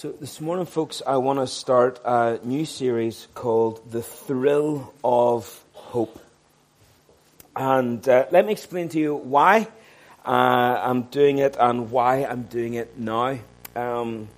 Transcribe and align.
So, 0.00 0.12
this 0.12 0.40
morning, 0.40 0.64
folks, 0.64 1.02
I 1.06 1.18
want 1.18 1.40
to 1.40 1.46
start 1.46 2.00
a 2.06 2.40
new 2.42 2.64
series 2.64 3.28
called 3.34 3.92
The 3.92 4.00
Thrill 4.00 4.94
of 5.04 5.62
Hope. 5.74 6.18
And 7.54 8.08
uh, 8.08 8.24
let 8.30 8.46
me 8.46 8.52
explain 8.52 8.88
to 8.88 8.98
you 8.98 9.14
why 9.14 9.68
uh, 10.24 10.30
I'm 10.30 11.02
doing 11.02 11.36
it 11.36 11.58
and 11.60 11.90
why 11.90 12.24
I'm 12.24 12.44
doing 12.44 12.72
it 12.72 12.98
now. 12.98 13.40
Um, 13.76 14.28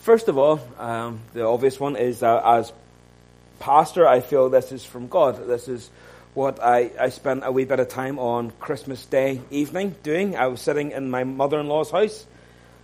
first 0.00 0.26
of 0.26 0.36
all, 0.36 0.60
um, 0.76 1.20
the 1.34 1.46
obvious 1.46 1.78
one 1.78 1.94
is 1.94 2.18
that 2.18 2.44
as 2.44 2.72
pastor, 3.60 4.08
I 4.08 4.18
feel 4.18 4.50
this 4.50 4.72
is 4.72 4.84
from 4.84 5.06
God. 5.06 5.46
This 5.46 5.68
is 5.68 5.88
what 6.34 6.60
I, 6.60 6.90
I 6.98 7.10
spent 7.10 7.44
a 7.44 7.52
wee 7.52 7.64
bit 7.64 7.78
of 7.78 7.86
time 7.90 8.18
on 8.18 8.50
Christmas 8.58 9.06
Day 9.06 9.40
evening 9.52 9.94
doing. 10.02 10.34
I 10.34 10.48
was 10.48 10.60
sitting 10.60 10.90
in 10.90 11.10
my 11.10 11.22
mother 11.22 11.60
in 11.60 11.68
law's 11.68 11.92
house 11.92 12.26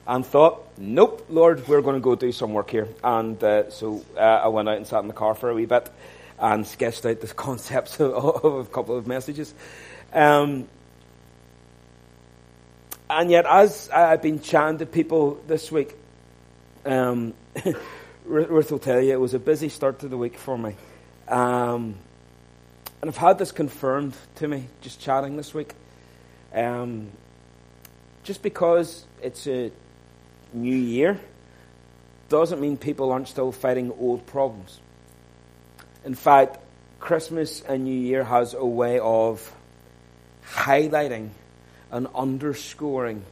and 0.07 0.25
thought, 0.25 0.65
nope, 0.79 1.27
Lord, 1.29 1.67
we're 1.67 1.83
going 1.83 1.97
to 1.97 2.01
go 2.01 2.15
do 2.15 2.31
some 2.33 2.53
work 2.53 2.71
here. 2.71 2.89
And 3.03 3.43
uh, 3.43 3.71
so 3.71 4.05
uh, 4.17 4.21
I 4.21 4.49
went 4.49 4.69
out 4.69 4.77
and 4.77 4.87
sat 4.87 5.01
in 5.01 5.09
the 5.09 5.15
car 5.15 5.35
for 5.35 5.51
a 5.51 5.55
wee 5.55 5.67
bit 5.67 5.91
and 6.39 6.67
sketched 6.67 7.05
out 7.05 7.21
the 7.21 7.27
concepts 7.35 8.01
of, 8.01 8.45
a 8.45 8.65
couple 8.67 8.97
of 8.97 9.07
messages. 9.07 9.53
Um, 10.13 10.69
and 13.11 13.31
yet, 13.31 13.47
as 13.47 13.89
I've 13.91 14.23
been 14.23 14.41
chatting 14.41 14.79
to 14.79 14.87
people 14.87 15.41
this 15.47 15.71
week, 15.71 15.95
um, 16.85 17.35
Ruth 18.25 18.71
will 18.71 18.79
tell 18.79 19.01
you 19.01 19.13
it 19.13 19.21
was 19.21 19.35
a 19.35 19.39
busy 19.39 19.69
start 19.69 20.01
to 20.01 20.09
the 20.09 20.17
week 20.17 20.37
for 20.39 20.59
me. 20.59 20.75
Um, 21.29 21.97
and 23.01 23.11
I've 23.11 23.17
had 23.17 23.39
this 23.39 23.53
confirmed 23.53 24.15
to 24.37 24.49
me 24.49 24.67
just 24.81 25.01
chatting 25.01 25.37
this 25.37 25.53
week. 25.53 25.75
Um, 26.53 27.09
just 28.25 28.43
because 28.43 29.05
it's 29.23 29.47
a 29.47 29.71
new 30.57 30.77
year 30.77 31.21
doesn't 32.29 32.61
mean 32.61 32.77
people 32.77 33.13
aren't 33.13 33.29
still 33.29 33.53
fighting 33.53 33.93
old 33.99 34.27
problems. 34.27 34.81
In 36.05 36.15
fact, 36.15 36.59
Christmas 36.99 37.61
and 37.63 37.85
New 37.85 37.99
Year 37.99 38.25
has 38.25 38.55
a 38.55 38.65
way 38.65 38.99
of 38.99 39.53
highlighting 40.49 41.31
and 41.91 42.09
underscoring 42.15 43.25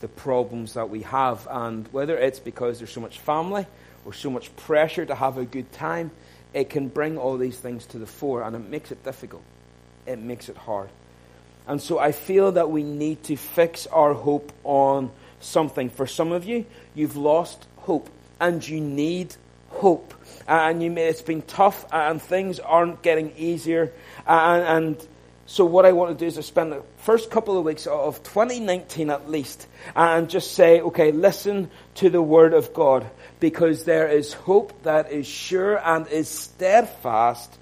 the 0.00 0.08
problems 0.08 0.74
that 0.74 0.88
we 0.88 1.02
have. 1.02 1.46
And 1.50 1.86
whether 1.92 2.16
it's 2.16 2.38
because 2.38 2.78
there's 2.78 2.92
so 2.92 3.00
much 3.00 3.18
family 3.18 3.66
or 4.04 4.12
so 4.12 4.30
much 4.30 4.54
pressure 4.56 5.04
to 5.04 5.14
have 5.14 5.38
a 5.38 5.44
good 5.44 5.70
time, 5.72 6.10
it 6.54 6.70
can 6.70 6.88
bring 6.88 7.18
all 7.18 7.36
these 7.36 7.58
things 7.58 7.86
to 7.86 7.98
the 7.98 8.06
fore 8.06 8.42
and 8.42 8.56
it 8.56 8.60
makes 8.60 8.90
it 8.90 9.04
difficult. 9.04 9.42
It 10.06 10.18
makes 10.18 10.48
it 10.48 10.56
hard. 10.56 10.88
And 11.66 11.80
so 11.80 11.98
I 11.98 12.12
feel 12.12 12.52
that 12.52 12.70
we 12.70 12.82
need 12.82 13.22
to 13.24 13.36
fix 13.36 13.86
our 13.86 14.14
hope 14.14 14.52
on 14.64 15.10
something. 15.40 15.90
For 15.90 16.06
some 16.06 16.32
of 16.32 16.44
you, 16.44 16.66
you've 16.94 17.16
lost 17.16 17.66
hope 17.78 18.08
and 18.38 18.66
you 18.66 18.80
need 18.80 19.34
hope. 19.70 20.14
And 20.46 20.82
you 20.82 20.90
may, 20.90 21.08
it's 21.08 21.22
been 21.22 21.42
tough 21.42 21.84
and 21.92 22.20
things 22.20 22.58
aren't 22.60 23.02
getting 23.02 23.32
easier. 23.36 23.92
And, 24.26 24.62
and 24.62 25.08
so 25.46 25.64
what 25.64 25.84
I 25.84 25.92
want 25.92 26.16
to 26.16 26.24
do 26.24 26.26
is 26.26 26.34
to 26.34 26.42
spend 26.42 26.72
the 26.72 26.82
first 26.98 27.30
couple 27.30 27.58
of 27.58 27.64
weeks 27.64 27.86
of 27.86 28.22
2019 28.22 29.10
at 29.10 29.28
least 29.28 29.66
and 29.96 30.30
just 30.30 30.52
say, 30.54 30.80
okay, 30.80 31.10
listen 31.10 31.70
to 31.96 32.08
the 32.08 32.22
word 32.22 32.54
of 32.54 32.72
God 32.72 33.10
because 33.40 33.84
there 33.84 34.08
is 34.08 34.32
hope 34.32 34.84
that 34.84 35.10
is 35.10 35.26
sure 35.26 35.76
and 35.84 36.06
is 36.06 36.28
steadfast 36.28 37.52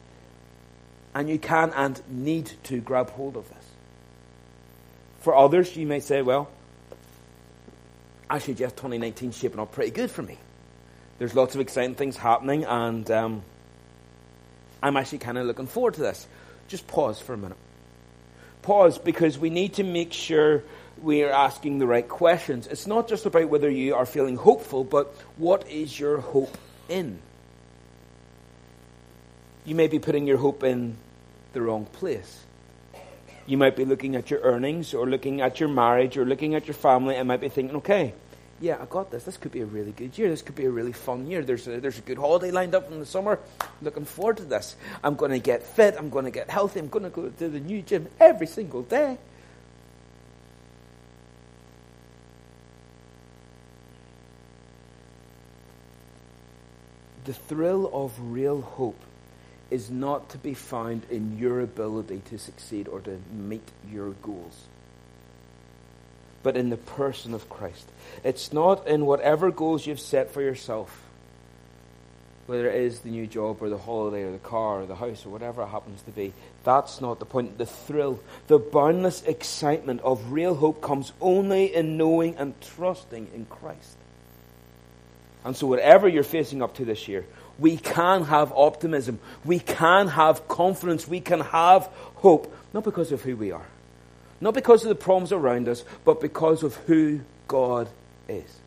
and 1.14 1.28
you 1.28 1.38
can 1.38 1.72
and 1.74 2.00
need 2.10 2.52
to 2.64 2.78
grab 2.80 3.10
hold 3.10 3.36
of 3.36 3.48
this. 3.48 3.64
For 5.20 5.34
others, 5.34 5.74
you 5.76 5.86
may 5.86 6.00
say, 6.00 6.22
well, 6.22 6.50
actually, 8.30 8.54
Jeff, 8.54 8.76
2019 8.76 9.32
shaping 9.32 9.60
up 9.60 9.72
pretty 9.72 9.90
good 9.90 10.10
for 10.10 10.22
me. 10.22 10.38
There's 11.18 11.34
lots 11.34 11.54
of 11.54 11.60
exciting 11.60 11.94
things 11.94 12.16
happening, 12.16 12.64
and 12.64 13.10
um, 13.10 13.42
I'm 14.82 14.96
actually 14.96 15.18
kind 15.18 15.38
of 15.38 15.46
looking 15.46 15.66
forward 15.66 15.94
to 15.94 16.00
this. 16.00 16.26
Just 16.68 16.86
pause 16.86 17.20
for 17.20 17.34
a 17.34 17.38
minute. 17.38 17.56
Pause 18.62 18.98
because 18.98 19.38
we 19.38 19.50
need 19.50 19.74
to 19.74 19.82
make 19.82 20.12
sure 20.12 20.62
we 21.02 21.22
are 21.24 21.30
asking 21.30 21.78
the 21.78 21.86
right 21.86 22.06
questions. 22.06 22.66
It's 22.66 22.86
not 22.86 23.08
just 23.08 23.26
about 23.26 23.48
whether 23.48 23.70
you 23.70 23.94
are 23.94 24.06
feeling 24.06 24.36
hopeful, 24.36 24.84
but 24.84 25.14
what 25.36 25.68
is 25.68 25.98
your 25.98 26.18
hope 26.20 26.56
in? 26.88 27.18
You 29.64 29.74
may 29.74 29.86
be 29.86 29.98
putting 29.98 30.26
your 30.26 30.38
hope 30.38 30.64
in 30.64 30.96
the 31.52 31.62
wrong 31.62 31.86
place. 31.86 32.44
You 33.48 33.56
might 33.56 33.76
be 33.76 33.86
looking 33.86 34.14
at 34.14 34.30
your 34.30 34.40
earnings 34.40 34.92
or 34.92 35.06
looking 35.06 35.40
at 35.40 35.58
your 35.58 35.70
marriage 35.70 36.18
or 36.18 36.26
looking 36.26 36.54
at 36.54 36.66
your 36.66 36.74
family 36.74 37.16
and 37.16 37.26
might 37.26 37.40
be 37.40 37.48
thinking, 37.48 37.76
okay, 37.76 38.12
yeah, 38.60 38.76
I 38.78 38.84
got 38.84 39.10
this. 39.10 39.24
This 39.24 39.38
could 39.38 39.52
be 39.52 39.62
a 39.62 39.66
really 39.66 39.92
good 39.92 40.18
year. 40.18 40.28
This 40.28 40.42
could 40.42 40.54
be 40.54 40.66
a 40.66 40.70
really 40.70 40.92
fun 40.92 41.26
year. 41.26 41.42
There's 41.42 41.66
a, 41.66 41.80
there's 41.80 41.96
a 41.96 42.02
good 42.02 42.18
holiday 42.18 42.50
lined 42.50 42.74
up 42.74 42.92
in 42.92 42.98
the 42.98 43.06
summer. 43.06 43.40
Looking 43.80 44.04
forward 44.04 44.36
to 44.36 44.44
this. 44.44 44.76
I'm 45.02 45.14
going 45.14 45.30
to 45.30 45.38
get 45.38 45.62
fit. 45.62 45.94
I'm 45.96 46.10
going 46.10 46.26
to 46.26 46.30
get 46.30 46.50
healthy. 46.50 46.78
I'm 46.78 46.88
going 46.88 47.04
to 47.04 47.10
go 47.10 47.30
to 47.30 47.48
the 47.48 47.58
new 47.58 47.80
gym 47.80 48.08
every 48.20 48.46
single 48.46 48.82
day. 48.82 49.16
The 57.24 57.32
thrill 57.32 57.90
of 57.94 58.12
real 58.20 58.60
hope 58.60 59.02
is 59.70 59.90
not 59.90 60.30
to 60.30 60.38
be 60.38 60.54
found 60.54 61.02
in 61.10 61.38
your 61.38 61.60
ability 61.60 62.22
to 62.30 62.38
succeed 62.38 62.88
or 62.88 63.00
to 63.00 63.20
meet 63.32 63.68
your 63.90 64.10
goals, 64.22 64.64
but 66.42 66.56
in 66.56 66.70
the 66.70 66.76
person 66.76 67.34
of 67.34 67.48
Christ. 67.50 67.86
It's 68.24 68.52
not 68.52 68.86
in 68.88 69.04
whatever 69.04 69.50
goals 69.50 69.86
you've 69.86 70.00
set 70.00 70.30
for 70.32 70.40
yourself, 70.40 71.04
whether 72.46 72.70
it 72.70 72.80
is 72.80 73.00
the 73.00 73.10
new 73.10 73.26
job 73.26 73.58
or 73.60 73.68
the 73.68 73.76
holiday 73.76 74.22
or 74.22 74.32
the 74.32 74.38
car 74.38 74.80
or 74.80 74.86
the 74.86 74.94
house 74.94 75.26
or 75.26 75.28
whatever 75.28 75.62
it 75.62 75.66
happens 75.66 76.00
to 76.02 76.10
be. 76.10 76.32
That's 76.64 77.02
not 77.02 77.18
the 77.18 77.26
point. 77.26 77.58
The 77.58 77.66
thrill, 77.66 78.20
the 78.46 78.58
boundless 78.58 79.22
excitement 79.22 80.00
of 80.00 80.32
real 80.32 80.54
hope 80.54 80.80
comes 80.80 81.12
only 81.20 81.74
in 81.74 81.98
knowing 81.98 82.36
and 82.36 82.58
trusting 82.62 83.28
in 83.34 83.44
Christ. 83.44 83.96
And 85.44 85.54
so, 85.54 85.66
whatever 85.66 86.08
you're 86.08 86.24
facing 86.24 86.62
up 86.62 86.76
to 86.76 86.84
this 86.84 87.06
year, 87.06 87.24
we 87.58 87.76
can 87.76 88.24
have 88.24 88.52
optimism. 88.52 89.18
We 89.44 89.58
can 89.58 90.08
have 90.08 90.46
confidence. 90.48 91.08
We 91.08 91.20
can 91.20 91.40
have 91.40 91.86
hope. 92.16 92.54
Not 92.72 92.84
because 92.84 93.12
of 93.12 93.22
who 93.22 93.36
we 93.36 93.52
are, 93.52 93.66
not 94.40 94.54
because 94.54 94.84
of 94.84 94.90
the 94.90 94.94
problems 94.94 95.32
around 95.32 95.68
us, 95.68 95.84
but 96.04 96.20
because 96.20 96.62
of 96.62 96.74
who 96.76 97.20
God 97.48 97.88
is. 98.28 98.58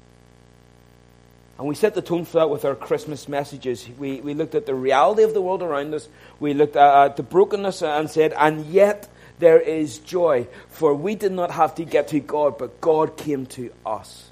And 1.57 1.67
we 1.67 1.75
set 1.75 1.93
the 1.93 2.01
tone 2.01 2.25
for 2.25 2.39
that 2.39 2.49
with 2.49 2.65
our 2.65 2.73
Christmas 2.73 3.27
messages. 3.27 3.87
We, 3.99 4.19
we 4.19 4.33
looked 4.33 4.55
at 4.55 4.65
the 4.65 4.73
reality 4.73 5.21
of 5.21 5.35
the 5.35 5.41
world 5.41 5.61
around 5.61 5.93
us. 5.93 6.07
We 6.39 6.55
looked 6.55 6.75
at 6.75 7.17
the 7.17 7.23
brokenness 7.23 7.83
and 7.83 8.09
said, 8.09 8.33
and 8.33 8.65
yet 8.65 9.07
there 9.37 9.59
is 9.59 9.99
joy. 9.99 10.47
For 10.69 10.95
we 10.95 11.13
did 11.13 11.31
not 11.31 11.51
have 11.51 11.75
to 11.75 11.85
get 11.85 12.07
to 12.09 12.19
God, 12.19 12.57
but 12.57 12.81
God 12.81 13.15
came 13.15 13.45
to 13.47 13.71
us. 13.85 14.31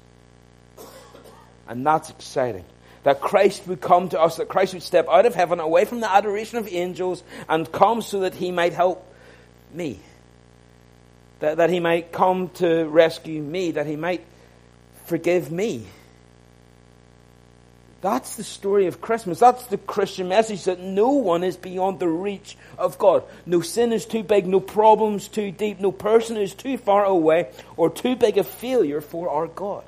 And 1.68 1.86
that's 1.86 2.10
exciting 2.10 2.64
that 3.02 3.20
Christ 3.20 3.66
would 3.66 3.80
come 3.80 4.08
to 4.10 4.20
us, 4.20 4.36
that 4.36 4.48
Christ 4.48 4.74
would 4.74 4.82
step 4.82 5.08
out 5.08 5.26
of 5.26 5.34
heaven, 5.34 5.60
away 5.60 5.84
from 5.84 6.00
the 6.00 6.10
adoration 6.10 6.58
of 6.58 6.68
angels, 6.68 7.22
and 7.48 7.70
come 7.70 8.02
so 8.02 8.20
that 8.20 8.34
he 8.34 8.50
might 8.50 8.72
help 8.72 9.06
me. 9.72 10.00
That, 11.40 11.56
that 11.56 11.70
he 11.70 11.80
might 11.80 12.12
come 12.12 12.50
to 12.54 12.84
rescue 12.84 13.40
me, 13.40 13.72
that 13.72 13.86
he 13.86 13.96
might 13.96 14.24
forgive 15.06 15.50
me. 15.50 15.86
That's 18.02 18.36
the 18.36 18.44
story 18.44 18.86
of 18.86 19.00
Christmas. 19.00 19.40
That's 19.40 19.66
the 19.66 19.76
Christian 19.76 20.28
message 20.28 20.64
that 20.64 20.80
no 20.80 21.10
one 21.10 21.44
is 21.44 21.56
beyond 21.56 22.00
the 22.00 22.08
reach 22.08 22.56
of 22.78 22.98
God. 22.98 23.24
No 23.44 23.60
sin 23.60 23.92
is 23.92 24.06
too 24.06 24.22
big, 24.22 24.46
no 24.46 24.60
problems 24.60 25.28
too 25.28 25.50
deep, 25.50 25.80
no 25.80 25.92
person 25.92 26.38
is 26.38 26.54
too 26.54 26.78
far 26.78 27.04
away 27.04 27.50
or 27.76 27.90
too 27.90 28.16
big 28.16 28.38
a 28.38 28.44
failure 28.44 29.02
for 29.02 29.28
our 29.28 29.46
God 29.46 29.84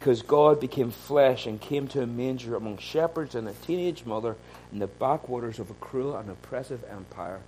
because 0.00 0.22
God 0.22 0.60
became 0.60 0.90
flesh 0.90 1.44
and 1.44 1.60
came 1.60 1.86
to 1.88 2.00
a 2.00 2.06
manger 2.06 2.56
among 2.56 2.78
shepherds 2.78 3.34
and 3.34 3.46
a 3.46 3.52
teenage 3.52 4.06
mother 4.06 4.34
in 4.72 4.78
the 4.78 4.86
backwaters 4.86 5.58
of 5.58 5.70
a 5.70 5.74
cruel 5.74 6.16
and 6.16 6.30
oppressive 6.30 6.82
empire, 6.90 7.40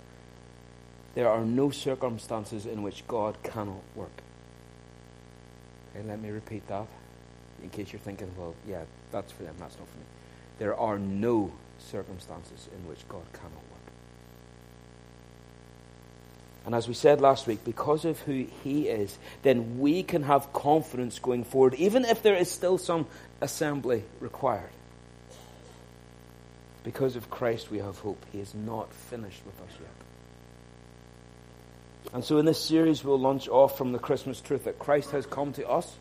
there 1.15 1.27
are 1.27 1.43
no 1.43 1.71
circumstances 1.71 2.67
in 2.67 2.83
which 2.83 3.07
God 3.07 3.41
cannot 3.41 3.81
work. 3.95 4.21
Okay, 5.95 6.07
let 6.07 6.21
me 6.21 6.29
repeat 6.29 6.67
that 6.67 6.85
in 7.63 7.71
case 7.71 7.91
you're 7.91 7.99
thinking, 7.99 8.29
well, 8.37 8.53
yeah, 8.67 8.83
that's 9.11 9.31
for 9.31 9.41
them, 9.41 9.55
that's 9.57 9.75
not 9.79 9.87
for 9.87 9.97
me. 9.97 10.05
There 10.59 10.75
are 10.75 10.99
no 10.99 11.51
circumstances 11.79 12.69
in 12.71 12.87
which 12.87 12.99
God 13.09 13.23
cannot 13.33 13.53
work. 13.53 13.63
And 16.65 16.73
as 16.73 16.87
we 16.87 16.93
said 16.93 17.19
last 17.19 17.45
week, 17.45 17.65
because 17.65 18.05
of 18.05 18.19
who 18.19 18.45
He 18.63 18.87
is, 18.87 19.17
then 19.41 19.79
we 19.79 20.03
can 20.03 20.23
have 20.23 20.53
confidence 20.53 21.19
going 21.19 21.43
forward, 21.43 21.73
even 21.75 22.05
if 22.05 22.23
there 22.23 22.35
is 22.35 22.49
still 22.49 22.77
some 22.77 23.05
assembly 23.41 24.03
required. 24.19 24.69
Because 26.83 27.15
of 27.15 27.29
Christ, 27.29 27.71
we 27.71 27.79
have 27.79 27.97
hope. 27.99 28.25
He 28.31 28.39
is 28.39 28.53
not 28.53 28.93
finished 28.93 29.41
with 29.45 29.55
us 29.61 29.75
yet. 29.79 29.89
And 32.13 32.23
so, 32.23 32.37
in 32.37 32.45
this 32.45 32.63
series, 32.63 33.03
we'll 33.03 33.19
launch 33.19 33.47
off 33.47 33.77
from 33.77 33.91
the 33.91 33.99
Christmas 33.99 34.41
truth 34.41 34.65
that 34.65 34.79
Christ 34.79 35.11
has 35.11 35.25
come 35.25 35.53
to 35.53 35.67
us 35.67 35.97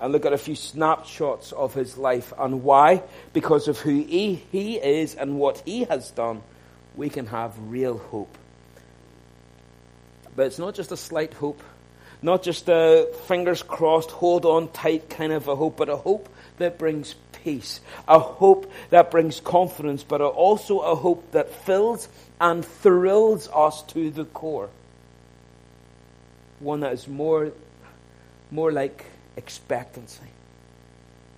and 0.00 0.12
look 0.12 0.24
at 0.26 0.32
a 0.32 0.38
few 0.38 0.54
snapshots 0.54 1.52
of 1.52 1.74
his 1.74 1.96
life 1.98 2.32
and 2.38 2.62
why, 2.62 3.02
because 3.32 3.68
of 3.68 3.78
who 3.78 3.90
he, 3.90 4.34
he 4.52 4.76
is 4.76 5.14
and 5.14 5.38
what 5.38 5.62
he 5.64 5.84
has 5.84 6.10
done, 6.10 6.42
we 6.94 7.08
can 7.08 7.26
have 7.26 7.54
real 7.58 7.98
hope. 7.98 8.36
But 10.38 10.46
it's 10.46 10.58
not 10.60 10.76
just 10.76 10.92
a 10.92 10.96
slight 10.96 11.34
hope, 11.34 11.60
not 12.22 12.44
just 12.44 12.68
a 12.68 13.12
fingers 13.26 13.60
crossed, 13.60 14.12
hold 14.12 14.46
on 14.46 14.68
tight 14.68 15.10
kind 15.10 15.32
of 15.32 15.48
a 15.48 15.56
hope, 15.56 15.76
but 15.76 15.88
a 15.88 15.96
hope 15.96 16.28
that 16.58 16.78
brings 16.78 17.16
peace, 17.42 17.80
a 18.06 18.20
hope 18.20 18.70
that 18.90 19.10
brings 19.10 19.40
confidence, 19.40 20.04
but 20.04 20.20
also 20.20 20.78
a 20.78 20.94
hope 20.94 21.32
that 21.32 21.50
fills 21.50 22.08
and 22.40 22.64
thrills 22.64 23.48
us 23.52 23.82
to 23.88 24.12
the 24.12 24.26
core. 24.26 24.70
One 26.60 26.80
that 26.80 26.92
is 26.92 27.08
more, 27.08 27.50
more 28.52 28.70
like 28.70 29.06
expectancy. 29.36 30.30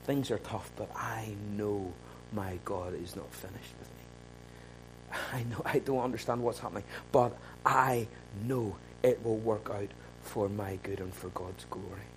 Things 0.05 0.31
are 0.31 0.41
tough, 0.41 0.71
but 0.77 0.91
I 0.95 1.33
know 1.57 1.91
my 2.35 2.59
God 2.67 2.93
is 3.03 3.17
not 3.17 3.33
finished 3.33 3.73
with 3.79 3.89
me. 3.89 5.17
I 5.33 5.43
know 5.45 5.63
I 5.65 5.79
don't 5.79 6.05
understand 6.05 6.43
what's 6.43 6.59
happening, 6.59 6.85
but 7.13 7.35
I 7.65 8.07
know 8.45 8.77
it 9.03 9.25
will 9.25 9.37
work 9.37 9.71
out 9.73 9.91
for 10.23 10.49
my 10.49 10.79
good 10.83 11.01
and 11.01 11.15
for 11.15 11.29
God's 11.29 11.65
glory. 11.71 12.09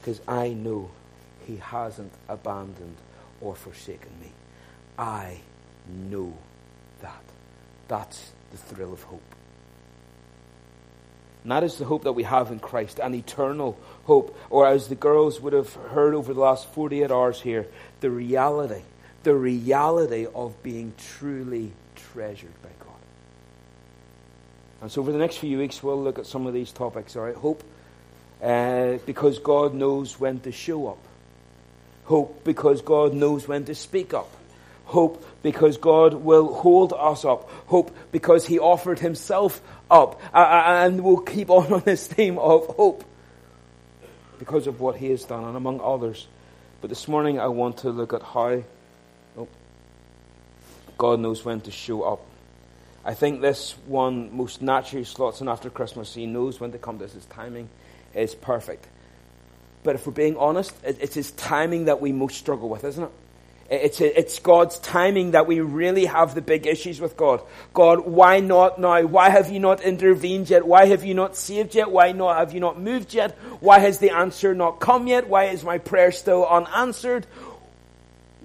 Because 0.00 0.20
I 0.28 0.50
know 0.50 0.90
He 1.46 1.56
hasn't 1.56 2.12
abandoned 2.28 2.96
or 3.40 3.54
forsaken 3.54 4.10
me. 4.20 4.32
I 4.98 5.38
know 5.88 6.36
that. 7.02 7.22
That's 7.88 8.32
the 8.50 8.56
thrill 8.56 8.92
of 8.92 9.02
hope. 9.04 9.22
And 11.42 11.52
that 11.52 11.62
is 11.62 11.76
the 11.76 11.84
hope 11.84 12.02
that 12.04 12.14
we 12.14 12.24
have 12.24 12.50
in 12.50 12.58
Christ, 12.58 12.98
an 12.98 13.14
eternal 13.14 13.78
hope. 14.04 14.36
Or 14.50 14.66
as 14.66 14.88
the 14.88 14.96
girls 14.96 15.40
would 15.40 15.52
have 15.52 15.72
heard 15.74 16.14
over 16.14 16.34
the 16.34 16.40
last 16.40 16.66
48 16.72 17.10
hours 17.10 17.40
here, 17.40 17.68
the 18.00 18.10
reality, 18.10 18.82
the 19.22 19.34
reality 19.34 20.26
of 20.34 20.60
being 20.64 20.92
truly 20.98 21.72
treasured 21.94 22.60
by. 22.62 22.75
And 24.80 24.90
so 24.90 25.00
over 25.00 25.12
the 25.12 25.18
next 25.18 25.38
few 25.38 25.58
weeks, 25.58 25.82
we'll 25.82 26.02
look 26.02 26.18
at 26.18 26.26
some 26.26 26.46
of 26.46 26.54
these 26.54 26.72
topics, 26.72 27.16
right? 27.16 27.34
Hope, 27.34 27.62
uh, 28.42 28.98
because 29.06 29.38
God 29.38 29.74
knows 29.74 30.18
when 30.20 30.40
to 30.40 30.52
show 30.52 30.88
up. 30.88 30.98
Hope, 32.04 32.44
because 32.44 32.82
God 32.82 33.14
knows 33.14 33.48
when 33.48 33.64
to 33.64 33.74
speak 33.74 34.14
up. 34.14 34.30
Hope 34.86 35.24
because 35.42 35.78
God 35.78 36.14
will 36.14 36.54
hold 36.54 36.92
us 36.92 37.24
up. 37.24 37.50
Hope 37.66 37.94
because 38.12 38.46
He 38.46 38.60
offered 38.60 39.00
Himself 39.00 39.60
up. 39.90 40.20
And 40.32 41.02
we'll 41.02 41.18
keep 41.18 41.50
on 41.50 41.72
on 41.72 41.80
this 41.80 42.06
theme 42.06 42.38
of 42.38 42.66
hope 42.66 43.04
because 44.38 44.68
of 44.68 44.80
what 44.80 44.96
He 44.96 45.10
has 45.10 45.24
done, 45.24 45.44
and 45.44 45.56
among 45.56 45.80
others. 45.80 46.26
But 46.80 46.90
this 46.90 47.08
morning 47.08 47.40
I 47.40 47.48
want 47.48 47.78
to 47.78 47.90
look 47.90 48.12
at 48.12 48.22
how 48.22 48.62
oh, 49.36 49.48
God 50.96 51.18
knows 51.18 51.44
when 51.44 51.60
to 51.62 51.72
show 51.72 52.02
up. 52.02 52.20
I 53.06 53.14
think 53.14 53.40
this 53.40 53.76
one 53.86 54.36
most 54.36 54.60
naturally 54.60 55.04
slots 55.04 55.40
in 55.40 55.48
after 55.48 55.70
Christmas. 55.70 56.12
He 56.12 56.26
knows 56.26 56.58
when 56.58 56.72
to 56.72 56.78
come. 56.78 56.98
This 56.98 57.12
his 57.12 57.24
timing 57.26 57.68
is 58.14 58.34
perfect. 58.34 58.88
But 59.84 59.94
if 59.94 60.04
we're 60.08 60.12
being 60.12 60.36
honest, 60.36 60.74
it's 60.82 61.14
his 61.14 61.30
timing 61.30 61.84
that 61.84 62.00
we 62.00 62.10
most 62.10 62.36
struggle 62.36 62.68
with, 62.68 62.82
isn't 62.82 63.04
it? 63.04 63.10
It's, 63.70 64.00
it's 64.00 64.40
God's 64.40 64.80
timing 64.80 65.32
that 65.32 65.46
we 65.46 65.60
really 65.60 66.06
have 66.06 66.34
the 66.34 66.40
big 66.40 66.66
issues 66.66 67.00
with 67.00 67.16
God. 67.16 67.42
God, 67.72 68.00
why 68.00 68.40
not 68.40 68.80
now? 68.80 69.02
Why 69.02 69.30
have 69.30 69.50
you 69.50 69.60
not 69.60 69.82
intervened 69.82 70.50
yet? 70.50 70.66
Why 70.66 70.86
have 70.86 71.04
you 71.04 71.14
not 71.14 71.36
saved 71.36 71.76
yet? 71.76 71.92
Why 71.92 72.10
not 72.10 72.36
have 72.36 72.54
you 72.54 72.60
not 72.60 72.80
moved 72.80 73.14
yet? 73.14 73.38
Why 73.60 73.78
has 73.78 74.00
the 74.00 74.10
answer 74.10 74.52
not 74.52 74.80
come 74.80 75.06
yet? 75.06 75.28
Why 75.28 75.44
is 75.44 75.62
my 75.62 75.78
prayer 75.78 76.10
still 76.10 76.44
unanswered? 76.44 77.24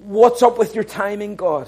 What's 0.03 0.43
up 0.43 0.59
with 0.59 0.75
your 0.75 0.83
timing, 0.83 1.35
God? 1.35 1.67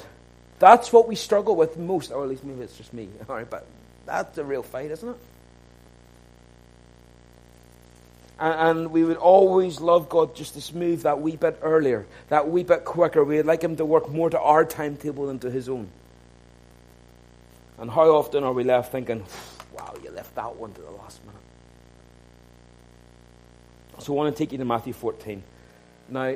That's 0.59 0.93
what 0.93 1.07
we 1.07 1.15
struggle 1.15 1.55
with 1.55 1.77
most, 1.77 2.11
or 2.11 2.23
at 2.23 2.29
least 2.29 2.43
maybe 2.43 2.61
it's 2.61 2.77
just 2.77 2.93
me. 2.93 3.09
All 3.29 3.35
right, 3.35 3.49
but 3.49 3.65
that's 4.05 4.37
a 4.37 4.43
real 4.43 4.63
fight, 4.63 4.91
isn't 4.91 5.09
it? 5.09 5.17
and 8.39 8.91
we 8.91 9.03
would 9.03 9.17
always 9.17 9.79
love 9.79 10.09
God 10.09 10.35
just 10.35 10.59
to 10.59 10.75
move 10.75 11.03
that 11.03 11.21
wee 11.21 11.35
bit 11.37 11.59
earlier, 11.61 12.05
that 12.29 12.49
wee 12.49 12.63
bit 12.63 12.83
quicker. 12.83 13.23
We'd 13.23 13.43
like 13.43 13.61
Him 13.61 13.77
to 13.77 13.85
work 13.85 14.09
more 14.09 14.29
to 14.29 14.39
our 14.39 14.65
timetable 14.65 15.27
than 15.27 15.39
to 15.39 15.51
His 15.51 15.69
own. 15.69 15.87
And 17.77 17.89
how 17.89 18.09
often 18.11 18.43
are 18.43 18.51
we 18.51 18.63
left 18.63 18.91
thinking, 18.91 19.23
wow, 19.73 19.93
you 20.03 20.11
left 20.11 20.35
that 20.35 20.55
one 20.55 20.73
to 20.73 20.81
the 20.81 20.91
last 20.91 21.21
minute? 21.25 21.39
So 23.99 24.13
I 24.13 24.15
want 24.15 24.35
to 24.35 24.43
take 24.43 24.51
you 24.51 24.57
to 24.57 24.65
Matthew 24.65 24.93
14. 24.93 25.41
Now, 26.09 26.35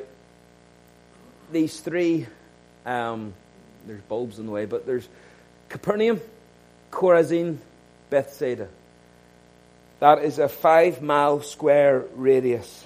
these 1.52 1.80
three, 1.80 2.26
um, 2.86 3.34
there's 3.88 4.02
bulbs 4.02 4.38
in 4.38 4.46
the 4.46 4.52
way, 4.52 4.64
but 4.64 4.86
there's 4.86 5.08
Capernaum, 5.68 6.20
Chorazin, 6.90 7.58
Bethsaida. 8.10 8.68
That 10.00 10.22
is 10.22 10.38
a 10.38 10.48
five 10.48 11.02
mile 11.02 11.42
square 11.42 12.04
radius. 12.14 12.84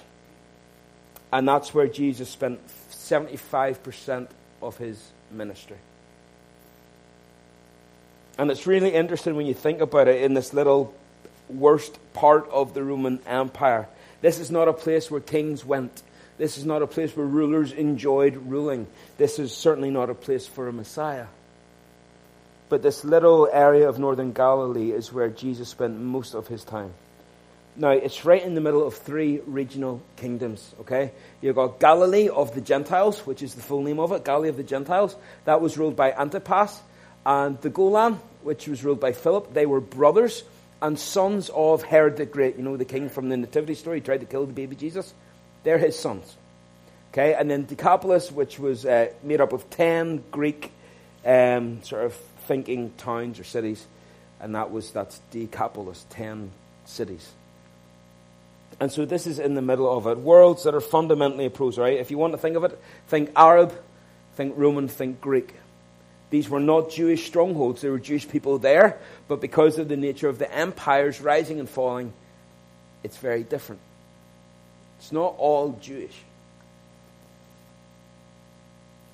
And 1.31 1.47
that's 1.47 1.73
where 1.73 1.87
Jesus 1.87 2.29
spent 2.29 2.59
75% 2.91 4.27
of 4.61 4.77
his 4.77 5.03
ministry. 5.31 5.77
And 8.37 8.49
it's 8.49 8.65
really 8.65 8.93
interesting 8.93 9.35
when 9.35 9.45
you 9.45 9.53
think 9.53 9.81
about 9.81 10.07
it 10.07 10.21
in 10.23 10.33
this 10.33 10.53
little 10.53 10.93
worst 11.49 11.97
part 12.13 12.49
of 12.49 12.73
the 12.73 12.83
Roman 12.83 13.19
Empire. 13.27 13.87
This 14.21 14.39
is 14.39 14.49
not 14.49 14.67
a 14.67 14.73
place 14.73 15.11
where 15.11 15.21
kings 15.21 15.63
went. 15.63 16.01
This 16.37 16.57
is 16.57 16.65
not 16.65 16.81
a 16.81 16.87
place 16.87 17.15
where 17.15 17.25
rulers 17.25 17.71
enjoyed 17.71 18.35
ruling. 18.35 18.87
This 19.17 19.39
is 19.39 19.55
certainly 19.55 19.91
not 19.91 20.09
a 20.09 20.15
place 20.15 20.47
for 20.47 20.67
a 20.67 20.73
Messiah. 20.73 21.27
But 22.69 22.81
this 22.81 23.03
little 23.03 23.47
area 23.51 23.87
of 23.87 23.99
northern 23.99 24.33
Galilee 24.33 24.91
is 24.91 25.13
where 25.13 25.29
Jesus 25.29 25.69
spent 25.69 25.99
most 25.99 26.33
of 26.33 26.47
his 26.47 26.63
time. 26.63 26.93
Now, 27.75 27.89
it's 27.89 28.23
right 28.23 28.43
in 28.43 28.53
the 28.53 28.61
middle 28.61 28.85
of 28.85 28.95
three 28.95 29.41
regional 29.45 30.01
kingdoms, 30.15 30.73
okay? 30.81 31.11
You've 31.41 31.55
got 31.55 31.79
Galilee 31.79 32.29
of 32.29 32.53
the 32.53 32.61
Gentiles, 32.61 33.25
which 33.25 33.41
is 33.41 33.55
the 33.55 33.61
full 33.61 33.81
name 33.81 33.99
of 33.99 34.11
it, 34.11 34.23
Galilee 34.23 34.49
of 34.49 34.57
the 34.57 34.63
Gentiles. 34.63 35.15
That 35.45 35.59
was 35.61 35.77
ruled 35.77 35.95
by 35.95 36.11
Antipas. 36.11 36.81
And 37.25 37.59
the 37.61 37.69
Golan, 37.69 38.19
which 38.43 38.67
was 38.67 38.83
ruled 38.83 38.99
by 38.99 39.13
Philip. 39.13 39.53
They 39.53 39.65
were 39.65 39.79
brothers 39.79 40.43
and 40.81 40.99
sons 40.99 41.49
of 41.53 41.81
Herod 41.81 42.17
the 42.17 42.25
Great. 42.25 42.57
You 42.57 42.63
know, 42.63 42.77
the 42.77 42.85
king 42.85 43.09
from 43.09 43.29
the 43.29 43.37
Nativity 43.37 43.75
story, 43.75 44.01
tried 44.01 44.19
to 44.19 44.25
kill 44.25 44.45
the 44.45 44.53
baby 44.53 44.75
Jesus. 44.75 45.13
They're 45.63 45.77
his 45.77 45.97
sons. 45.97 46.35
Okay, 47.11 47.33
and 47.35 47.49
then 47.49 47.65
Decapolis, 47.65 48.31
which 48.31 48.57
was 48.57 48.85
uh, 48.85 49.11
made 49.21 49.39
up 49.39 49.53
of 49.53 49.69
ten 49.69 50.23
Greek 50.31 50.71
um, 51.23 51.83
sort 51.83 52.05
of 52.05 52.13
thinking 52.47 52.91
towns 52.97 53.39
or 53.39 53.43
cities, 53.43 53.85
and 54.39 54.55
that 54.55 54.71
was 54.71 54.91
that's 54.91 55.19
Decapolis, 55.31 56.05
ten 56.09 56.51
cities. 56.85 57.31
And 58.79 58.91
so 58.91 59.05
this 59.05 59.27
is 59.27 59.37
in 59.37 59.53
the 59.53 59.61
middle 59.61 59.95
of 59.95 60.07
it. 60.07 60.17
Worlds 60.17 60.63
that 60.63 60.73
are 60.73 60.81
fundamentally 60.81 61.45
opposed, 61.45 61.77
right? 61.77 61.99
If 61.99 62.09
you 62.09 62.17
want 62.17 62.33
to 62.33 62.39
think 62.39 62.57
of 62.57 62.63
it, 62.63 62.81
think 63.07 63.31
Arab, 63.35 63.73
think 64.35 64.55
Roman, 64.57 64.87
think 64.87 65.21
Greek. 65.21 65.53
These 66.31 66.49
were 66.49 66.59
not 66.59 66.89
Jewish 66.89 67.27
strongholds. 67.27 67.81
There 67.81 67.91
were 67.91 67.99
Jewish 67.99 68.27
people 68.27 68.57
there, 68.57 68.97
but 69.27 69.39
because 69.39 69.77
of 69.77 69.87
the 69.87 69.97
nature 69.97 70.27
of 70.27 70.39
the 70.39 70.51
empires 70.51 71.21
rising 71.21 71.59
and 71.59 71.69
falling, 71.69 72.11
it's 73.03 73.17
very 73.17 73.43
different. 73.43 73.81
It's 75.03 75.11
not 75.11 75.35
all 75.37 75.77
Jewish. 75.81 76.15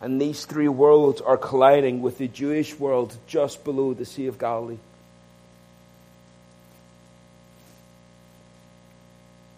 And 0.02 0.22
these 0.22 0.46
three 0.46 0.68
worlds 0.68 1.20
are 1.20 1.36
colliding 1.36 2.04
with 2.04 2.20
the 2.20 2.28
Jewish 2.28 2.78
world 2.78 3.18
just 3.26 3.64
below 3.64 3.96
the 3.96 4.06
Sea 4.06 4.28
of 4.28 4.38
Galilee. 4.38 4.78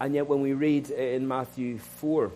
And 0.00 0.14
yet, 0.14 0.26
when 0.26 0.40
we 0.40 0.54
read 0.54 0.88
in 0.88 1.28
Matthew 1.28 1.76
4, 2.00 2.32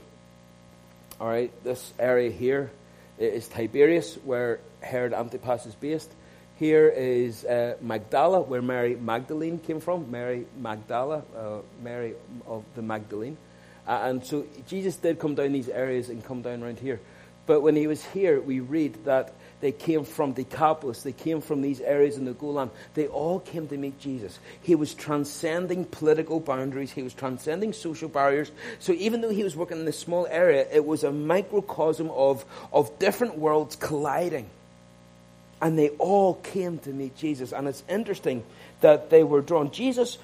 all 1.19 1.27
right, 1.27 1.51
this 1.65 1.95
area 1.99 2.31
here 2.31 2.71
is 3.19 3.49
Tiberias, 3.49 4.17
where 4.25 4.61
Herod 4.83 5.15
Antipas 5.15 5.65
is 5.65 5.75
based. 5.75 6.13
Here 6.59 6.87
is 6.91 7.47
uh, 7.47 7.77
Magdala, 7.81 8.43
where 8.43 8.61
Mary 8.61 8.95
Magdalene 8.95 9.59
came 9.59 9.81
from. 9.81 10.11
Mary 10.11 10.45
Magdala, 10.61 11.23
uh, 11.35 11.59
Mary 11.83 12.13
of 12.47 12.63
the 12.75 12.83
Magdalene. 12.83 13.39
And 13.87 14.25
so 14.25 14.47
Jesus 14.69 14.97
did 14.97 15.19
come 15.19 15.35
down 15.35 15.53
these 15.53 15.69
areas 15.69 16.09
and 16.09 16.25
come 16.25 16.43
down 16.43 16.63
around 16.63 16.79
here. 16.79 17.01
But 17.47 17.61
when 17.61 17.77
he 17.77 17.87
was 17.87 18.05
here, 18.05 18.41
we 18.41 18.59
read 18.61 19.05
that 19.05 19.33
they 19.61 19.73
came 19.73 20.05
from 20.05 20.33
Decapolis. 20.33 21.03
They 21.03 21.13
came 21.13 21.41
from 21.41 21.63
these 21.63 21.81
areas 21.81 22.19
in 22.19 22.25
the 22.25 22.33
Golan. 22.33 22.71
They 22.95 23.07
all 23.07 23.41
came 23.41 23.69
to 23.69 23.77
meet 23.77 23.99
Jesus. 24.01 24.39
He 24.63 24.75
was 24.75 24.95
transcending 24.95 25.85
political 25.85 26.41
boundaries. 26.41 26.91
He 26.91 27.03
was 27.03 27.15
transcending 27.15 27.73
social 27.73 28.09
barriers. 28.09 28.51
So 28.81 28.93
even 28.93 29.21
though 29.21 29.31
he 29.31 29.45
was 29.45 29.57
working 29.57 29.79
in 29.79 29.85
this 29.85 29.99
small 29.99 30.27
area, 30.27 30.67
it 30.71 30.85
was 30.85 31.05
a 31.05 31.13
microcosm 31.13 32.11
of, 32.11 32.45
of 32.73 32.99
different 32.99 33.39
worlds 33.39 33.77
colliding. 33.77 34.51
And 35.63 35.79
they 35.79 35.89
all 35.91 36.35
came 36.35 36.79
to 36.81 36.91
meet 36.91 37.17
Jesus. 37.17 37.53
And 37.53 37.67
it's 37.67 37.83
interesting 37.89 38.45
that 38.83 39.09
they 39.09 39.23
were 39.23 39.41
drawn. 39.41 39.71
Jesus 39.71 40.19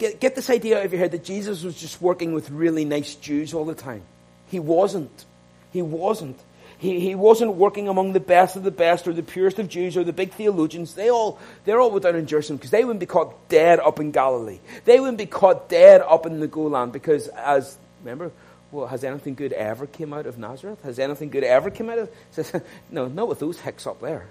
get, 0.00 0.18
get 0.18 0.34
this 0.34 0.50
idea 0.50 0.78
out 0.78 0.84
of 0.84 0.92
your 0.92 0.98
head 0.98 1.12
that 1.12 1.22
Jesus 1.22 1.62
was 1.62 1.76
just 1.76 2.02
working 2.02 2.32
with 2.32 2.50
really 2.50 2.84
nice 2.84 3.14
Jews 3.14 3.54
all 3.54 3.64
the 3.64 3.74
time. 3.74 4.02
He 4.48 4.58
wasn't. 4.58 5.24
He 5.72 5.82
wasn't. 5.82 6.40
He, 6.78 6.98
he 6.98 7.14
wasn't 7.14 7.54
working 7.54 7.88
among 7.88 8.14
the 8.14 8.20
best 8.20 8.56
of 8.56 8.62
the 8.64 8.70
best 8.70 9.06
or 9.06 9.12
the 9.12 9.22
purest 9.22 9.58
of 9.58 9.68
Jews 9.68 9.98
or 9.98 10.02
the 10.02 10.14
big 10.14 10.32
theologians. 10.32 10.94
They 10.94 11.10
all, 11.10 11.38
they're 11.64 11.78
all 11.78 11.96
down 12.00 12.16
in 12.16 12.26
Jerusalem 12.26 12.56
because 12.56 12.70
they 12.70 12.82
wouldn't 12.82 13.00
be 13.00 13.06
caught 13.06 13.48
dead 13.50 13.78
up 13.78 14.00
in 14.00 14.10
Galilee. 14.10 14.58
They 14.86 14.98
wouldn't 14.98 15.18
be 15.18 15.26
caught 15.26 15.68
dead 15.68 16.00
up 16.00 16.24
in 16.24 16.40
the 16.40 16.48
Golan 16.48 16.90
because 16.90 17.28
as, 17.28 17.76
remember, 18.02 18.32
well, 18.72 18.86
has 18.86 19.04
anything 19.04 19.34
good 19.34 19.52
ever 19.52 19.86
came 19.86 20.14
out 20.14 20.26
of 20.26 20.38
Nazareth? 20.38 20.82
Has 20.82 20.98
anything 20.98 21.28
good 21.28 21.44
ever 21.44 21.70
come 21.70 21.90
out 21.90 21.98
of? 21.98 22.10
Says, 22.30 22.50
no, 22.90 23.06
not 23.08 23.28
with 23.28 23.40
those 23.40 23.60
hicks 23.60 23.86
up 23.86 24.00
there. 24.00 24.26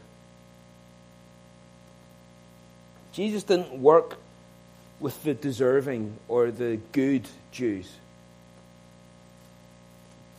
Jesus 3.14 3.44
didn't 3.44 3.80
work 3.80 4.18
with 5.00 5.24
the 5.24 5.34
deserving 5.34 6.18
or 6.28 6.52
the 6.52 6.80
good 6.92 7.28
Jews 7.52 7.90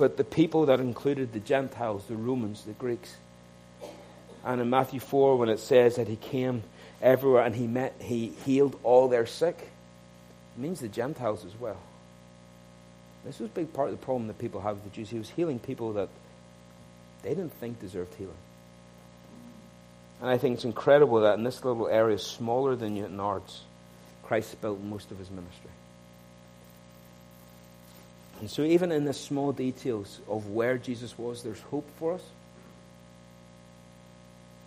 but 0.00 0.16
the 0.16 0.24
people 0.24 0.64
that 0.64 0.80
included 0.80 1.34
the 1.34 1.40
Gentiles, 1.40 2.06
the 2.08 2.16
Romans, 2.16 2.64
the 2.64 2.72
Greeks. 2.72 3.16
And 4.42 4.58
in 4.58 4.70
Matthew 4.70 4.98
4, 4.98 5.36
when 5.36 5.50
it 5.50 5.60
says 5.60 5.96
that 5.96 6.08
he 6.08 6.16
came 6.16 6.62
everywhere 7.02 7.42
and 7.44 7.54
he 7.54 7.66
met, 7.66 7.94
he 8.00 8.28
healed 8.46 8.80
all 8.82 9.08
their 9.08 9.26
sick, 9.26 9.58
it 9.60 10.60
means 10.60 10.80
the 10.80 10.88
Gentiles 10.88 11.44
as 11.44 11.54
well. 11.60 11.76
This 13.26 13.40
was 13.40 13.50
a 13.50 13.52
big 13.52 13.74
part 13.74 13.90
of 13.90 14.00
the 14.00 14.02
problem 14.02 14.28
that 14.28 14.38
people 14.38 14.62
have 14.62 14.76
with 14.76 14.84
the 14.84 14.96
Jews. 14.96 15.10
He 15.10 15.18
was 15.18 15.28
healing 15.28 15.58
people 15.58 15.92
that 15.92 16.08
they 17.22 17.28
didn't 17.28 17.52
think 17.60 17.78
deserved 17.78 18.14
healing. 18.14 18.32
And 20.22 20.30
I 20.30 20.38
think 20.38 20.54
it's 20.54 20.64
incredible 20.64 21.20
that 21.20 21.36
in 21.36 21.44
this 21.44 21.62
little 21.62 21.88
area, 21.88 22.18
smaller 22.18 22.74
than 22.74 22.96
Newtownards, 22.96 23.58
Christ 24.30 24.60
built 24.60 24.80
most 24.80 25.10
of 25.10 25.18
his 25.18 25.28
ministry. 25.28 25.72
And 28.38 28.48
so, 28.48 28.62
even 28.62 28.92
in 28.92 29.04
the 29.04 29.12
small 29.12 29.50
details 29.50 30.20
of 30.28 30.50
where 30.50 30.78
Jesus 30.78 31.18
was, 31.18 31.42
there's 31.42 31.58
hope 31.62 31.90
for 31.98 32.14
us. 32.14 32.22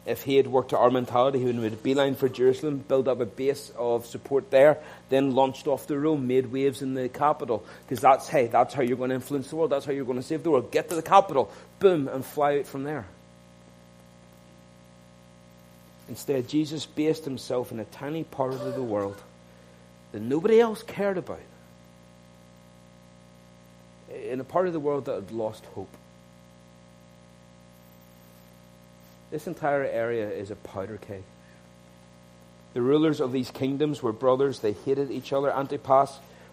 If 0.05 0.23
he 0.23 0.35
had 0.35 0.47
worked 0.47 0.71
to 0.71 0.77
our 0.77 0.91
mentality, 0.91 1.39
he 1.39 1.45
would 1.45 1.55
have 1.55 1.63
made 1.63 1.71
a 1.71 1.77
beeline 1.77 2.15
for 2.15 2.27
Jerusalem, 2.27 2.83
built 2.85 3.07
up 3.07 3.21
a 3.21 3.25
base 3.25 3.71
of 3.77 4.05
support 4.05 4.51
there, 4.51 4.79
then 5.07 5.33
launched 5.33 5.65
off 5.65 5.87
to 5.87 5.97
Rome, 5.97 6.27
made 6.27 6.51
waves 6.51 6.81
in 6.81 6.93
the 6.93 7.07
capital. 7.07 7.63
Because 7.85 8.01
that's, 8.01 8.27
hey, 8.27 8.47
that's 8.47 8.73
how 8.73 8.81
you're 8.81 8.97
going 8.97 9.11
to 9.11 9.15
influence 9.15 9.49
the 9.49 9.55
world. 9.55 9.69
That's 9.69 9.85
how 9.85 9.93
you're 9.93 10.03
going 10.03 10.19
to 10.19 10.27
save 10.27 10.43
the 10.43 10.51
world. 10.51 10.73
Get 10.73 10.89
to 10.89 10.95
the 10.95 11.01
capital, 11.01 11.49
boom, 11.79 12.09
and 12.09 12.25
fly 12.25 12.59
out 12.59 12.67
from 12.67 12.83
there. 12.83 13.05
Instead, 16.09 16.49
Jesus 16.49 16.85
based 16.85 17.23
himself 17.23 17.71
in 17.71 17.79
a 17.79 17.85
tiny 17.85 18.25
part 18.25 18.51
of 18.55 18.75
the 18.75 18.83
world 18.83 19.15
that 20.13 20.21
nobody 20.21 20.61
else 20.61 20.81
cared 20.83 21.17
about 21.17 21.41
in 24.13 24.39
a 24.39 24.43
part 24.43 24.67
of 24.67 24.73
the 24.73 24.79
world 24.79 25.05
that 25.05 25.15
had 25.15 25.31
lost 25.31 25.65
hope. 25.73 25.89
This 29.31 29.47
entire 29.47 29.83
area 29.83 30.29
is 30.29 30.51
a 30.51 30.55
powder 30.55 30.97
keg. 30.97 31.23
The 32.75 32.81
rulers 32.81 33.19
of 33.19 33.31
these 33.31 33.49
kingdoms 33.49 34.01
were 34.01 34.11
brothers. 34.11 34.59
They 34.59 34.73
hated 34.73 35.11
each 35.11 35.33
other. 35.33 35.51
Antipas, 35.51 36.11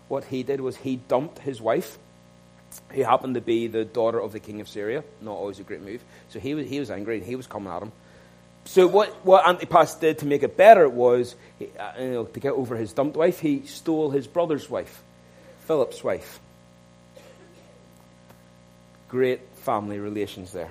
what 0.08 0.24
he 0.24 0.42
did 0.42 0.60
was 0.60 0.76
he 0.76 0.96
dumped 0.96 1.38
his 1.38 1.60
wife. 1.60 1.98
He 2.92 3.00
happened 3.00 3.34
to 3.34 3.40
be 3.40 3.66
the 3.66 3.84
daughter 3.84 4.20
of 4.20 4.32
the 4.32 4.40
king 4.40 4.60
of 4.60 4.68
Syria. 4.68 5.04
Not 5.20 5.32
always 5.32 5.58
a 5.58 5.62
great 5.62 5.82
move. 5.82 6.02
So 6.30 6.38
he 6.38 6.54
was, 6.54 6.68
he 6.68 6.80
was 6.80 6.90
angry 6.90 7.18
and 7.18 7.26
he 7.26 7.36
was 7.36 7.46
coming 7.46 7.72
at 7.72 7.82
him. 7.82 7.92
So 8.64 8.86
what, 8.86 9.08
what 9.24 9.48
Antipas 9.48 9.94
did 9.96 10.18
to 10.18 10.26
make 10.26 10.42
it 10.42 10.56
better 10.56 10.88
was, 10.88 11.34
uh, 11.60 11.92
you 11.98 12.10
know, 12.10 12.24
to 12.24 12.40
get 12.40 12.52
over 12.52 12.76
his 12.76 12.92
dumped 12.92 13.16
wife, 13.16 13.40
he 13.40 13.66
stole 13.66 14.10
his 14.10 14.26
brother's 14.26 14.70
wife, 14.70 15.02
Philip's 15.66 16.04
wife 16.04 16.40
great 19.10 19.40
family 19.56 19.98
relations 19.98 20.52
there. 20.52 20.70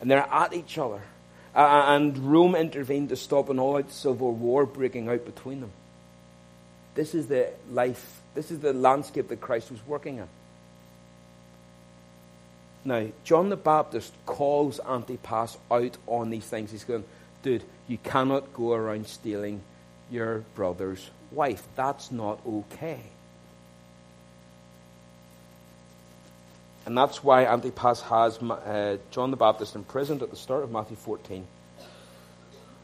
And 0.00 0.10
they're 0.10 0.26
at 0.30 0.54
each 0.54 0.78
other. 0.78 1.02
Uh, 1.54 1.84
and 1.88 2.16
Rome 2.18 2.54
intervened 2.54 3.08
to 3.10 3.16
stop 3.16 3.50
an 3.50 3.58
all 3.58 3.78
out 3.78 3.90
civil 3.90 4.32
war 4.32 4.64
breaking 4.66 5.08
out 5.08 5.26
between 5.26 5.60
them. 5.60 5.72
This 6.94 7.14
is 7.14 7.26
the 7.26 7.50
life, 7.70 8.20
this 8.34 8.50
is 8.50 8.60
the 8.60 8.72
landscape 8.72 9.28
that 9.28 9.40
Christ 9.40 9.70
was 9.70 9.80
working 9.86 10.18
in. 10.18 10.28
Now, 12.86 13.08
John 13.24 13.48
the 13.48 13.56
Baptist 13.56 14.12
calls 14.26 14.78
Antipas 14.78 15.58
out 15.72 15.96
on 16.06 16.30
these 16.30 16.44
things. 16.44 16.70
He's 16.70 16.84
going, 16.84 17.02
dude, 17.42 17.64
you 17.88 17.98
cannot 17.98 18.54
go 18.54 18.74
around 18.74 19.08
stealing 19.08 19.60
your 20.08 20.44
brother's 20.54 21.10
wife. 21.32 21.64
That's 21.74 22.12
not 22.12 22.38
okay. 22.46 23.00
And 26.86 26.96
that's 26.96 27.24
why 27.24 27.44
Antipas 27.46 28.02
has 28.02 28.40
uh, 28.40 28.98
John 29.10 29.32
the 29.32 29.36
Baptist 29.36 29.74
imprisoned 29.74 30.22
at 30.22 30.30
the 30.30 30.36
start 30.36 30.62
of 30.62 30.70
Matthew 30.70 30.96
14. 30.96 31.44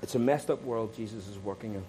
It's 0.03 0.17
a 0.17 0.19
messed 0.19 0.51
up 0.51 0.65
world 0.65 0.97
Jesus 0.97 1.29
is 1.29 1.39
working 1.39 1.77
in. 1.77 1.85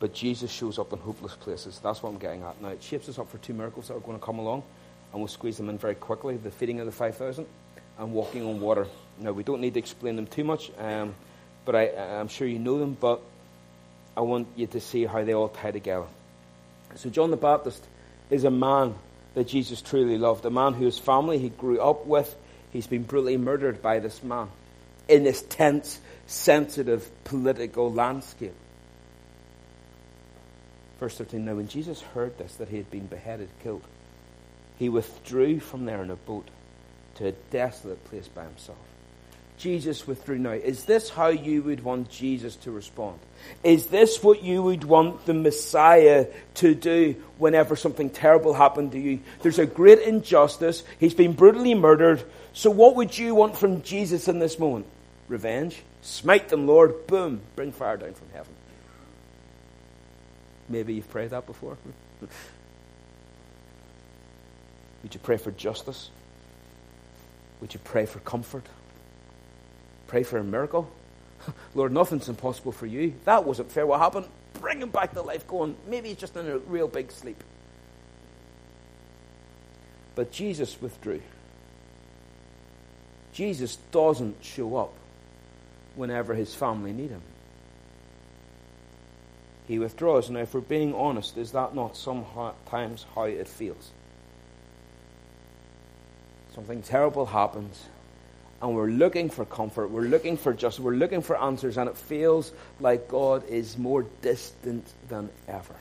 But 0.00 0.12
Jesus 0.12 0.50
shows 0.50 0.78
up 0.78 0.92
in 0.92 0.98
hopeless 0.98 1.34
places. 1.34 1.80
That's 1.82 2.02
what 2.02 2.10
I'm 2.10 2.18
getting 2.18 2.42
at. 2.42 2.60
Now, 2.60 2.68
it 2.68 2.82
shapes 2.82 3.08
us 3.08 3.18
up 3.18 3.30
for 3.30 3.38
two 3.38 3.54
miracles 3.54 3.88
that 3.88 3.94
are 3.94 4.00
going 4.00 4.18
to 4.18 4.24
come 4.24 4.38
along, 4.38 4.64
and 5.14 5.20
we'll 5.20 5.28
squeeze 5.28 5.56
them 5.56 5.68
in 5.68 5.78
very 5.78 5.94
quickly 5.94 6.36
the 6.36 6.50
feeding 6.50 6.80
of 6.80 6.86
the 6.86 6.92
5,000 6.92 7.46
and 7.98 8.12
walking 8.12 8.44
on 8.44 8.60
water. 8.60 8.88
Now, 9.20 9.30
we 9.30 9.44
don't 9.44 9.60
need 9.60 9.74
to 9.74 9.78
explain 9.78 10.16
them 10.16 10.26
too 10.26 10.42
much, 10.42 10.72
um, 10.76 11.14
but 11.64 11.76
I, 11.76 11.90
I'm 11.90 12.26
sure 12.26 12.48
you 12.48 12.58
know 12.58 12.80
them, 12.80 12.96
but 13.00 13.20
I 14.16 14.22
want 14.22 14.48
you 14.56 14.66
to 14.66 14.80
see 14.80 15.06
how 15.06 15.22
they 15.22 15.32
all 15.32 15.48
tie 15.50 15.70
together. 15.70 16.06
So, 16.96 17.10
John 17.10 17.30
the 17.30 17.36
Baptist 17.36 17.80
is 18.28 18.42
a 18.42 18.50
man 18.50 18.96
that 19.34 19.46
Jesus 19.46 19.80
truly 19.82 20.18
loved. 20.18 20.44
A 20.46 20.50
man 20.50 20.74
whose 20.74 20.98
family 20.98 21.38
he 21.38 21.48
grew 21.48 21.80
up 21.80 22.06
with, 22.06 22.34
he's 22.72 22.88
been 22.88 23.04
brutally 23.04 23.36
murdered 23.36 23.80
by 23.80 24.00
this 24.00 24.20
man 24.20 24.48
in 25.06 25.22
this 25.22 25.42
tense, 25.42 26.00
sensitive 26.26 27.08
political 27.22 27.92
landscape. 27.92 28.54
Verse 30.98 31.16
13 31.16 31.44
Now, 31.44 31.54
when 31.54 31.68
Jesus 31.68 32.00
heard 32.00 32.36
this, 32.36 32.56
that 32.56 32.68
he 32.68 32.78
had 32.78 32.90
been 32.90 33.06
beheaded, 33.06 33.48
killed, 33.62 33.84
he 34.78 34.88
withdrew 34.88 35.60
from 35.60 35.84
there 35.84 36.02
in 36.02 36.10
a 36.10 36.16
boat 36.16 36.48
to 37.16 37.28
a 37.28 37.32
desolate 37.32 38.04
place 38.06 38.28
by 38.28 38.44
himself. 38.44 38.78
Jesus 39.56 40.06
withdrew 40.06 40.38
now. 40.38 40.50
Is 40.50 40.84
this 40.84 41.08
how 41.08 41.28
you 41.28 41.62
would 41.62 41.84
want 41.84 42.10
Jesus 42.10 42.56
to 42.56 42.72
respond? 42.72 43.18
Is 43.62 43.86
this 43.86 44.22
what 44.22 44.42
you 44.42 44.62
would 44.62 44.84
want 44.84 45.26
the 45.26 45.34
Messiah 45.34 46.26
to 46.54 46.74
do 46.74 47.14
whenever 47.38 47.76
something 47.76 48.10
terrible 48.10 48.52
happened 48.52 48.92
to 48.92 48.98
you? 48.98 49.20
There's 49.42 49.60
a 49.60 49.66
great 49.66 50.00
injustice. 50.00 50.82
He's 50.98 51.14
been 51.14 51.34
brutally 51.34 51.74
murdered. 51.74 52.24
So 52.52 52.68
what 52.68 52.96
would 52.96 53.16
you 53.16 53.34
want 53.34 53.56
from 53.56 53.82
Jesus 53.82 54.26
in 54.26 54.40
this 54.40 54.58
moment? 54.58 54.86
Revenge? 55.28 55.80
Smite 56.02 56.48
them, 56.48 56.66
Lord. 56.66 57.06
Boom. 57.06 57.40
Bring 57.54 57.72
fire 57.72 57.96
down 57.96 58.14
from 58.14 58.28
heaven. 58.32 58.52
Maybe 60.68 60.94
you've 60.94 61.10
prayed 61.10 61.30
that 61.30 61.46
before. 61.46 61.78
would 65.04 65.12
you 65.12 65.20
pray 65.20 65.36
for 65.36 65.52
justice? 65.52 66.08
Would 67.60 67.74
you 67.74 67.80
pray 67.84 68.06
for 68.06 68.20
comfort? 68.20 68.64
Pray 70.06 70.22
for 70.22 70.38
a 70.38 70.42
miracle. 70.42 70.90
Lord, 71.74 71.92
nothing's 71.92 72.30
impossible 72.30 72.72
for 72.72 72.86
you. 72.86 73.12
That 73.26 73.44
wasn't 73.44 73.70
fair. 73.70 73.86
What 73.86 74.00
happened? 74.00 74.26
Bring 74.54 74.80
him 74.80 74.88
back 74.88 75.12
to 75.12 75.20
life. 75.20 75.46
Go 75.46 75.60
on. 75.60 75.76
Maybe 75.86 76.08
he's 76.08 76.16
just 76.16 76.36
in 76.36 76.48
a 76.48 76.56
real 76.56 76.88
big 76.88 77.12
sleep. 77.12 77.44
But 80.14 80.32
Jesus 80.32 80.80
withdrew. 80.80 81.20
Jesus 83.34 83.76
doesn't 83.92 84.42
show 84.42 84.76
up 84.76 84.94
whenever 85.96 86.34
his 86.34 86.54
family 86.54 86.92
need 86.92 87.10
him. 87.10 87.22
He 89.68 89.78
withdraws. 89.78 90.30
Now, 90.30 90.40
if 90.40 90.54
we're 90.54 90.60
being 90.60 90.94
honest, 90.94 91.36
is 91.36 91.52
that 91.52 91.74
not 91.74 91.94
sometimes 91.94 93.04
how 93.14 93.24
it 93.24 93.48
feels? 93.48 93.90
Something 96.54 96.82
terrible 96.82 97.26
happens 97.26 97.82
and 98.64 98.74
we're 98.74 98.86
looking 98.86 99.28
for 99.28 99.44
comfort, 99.44 99.90
we're 99.90 100.02
looking 100.02 100.38
for 100.38 100.54
justice, 100.54 100.82
we're 100.82 100.92
looking 100.92 101.20
for 101.20 101.36
answers, 101.36 101.76
and 101.76 101.86
it 101.86 101.98
feels 101.98 102.50
like 102.80 103.08
God 103.08 103.46
is 103.46 103.76
more 103.76 104.06
distant 104.22 104.86
than 105.10 105.28
ever. 105.46 105.74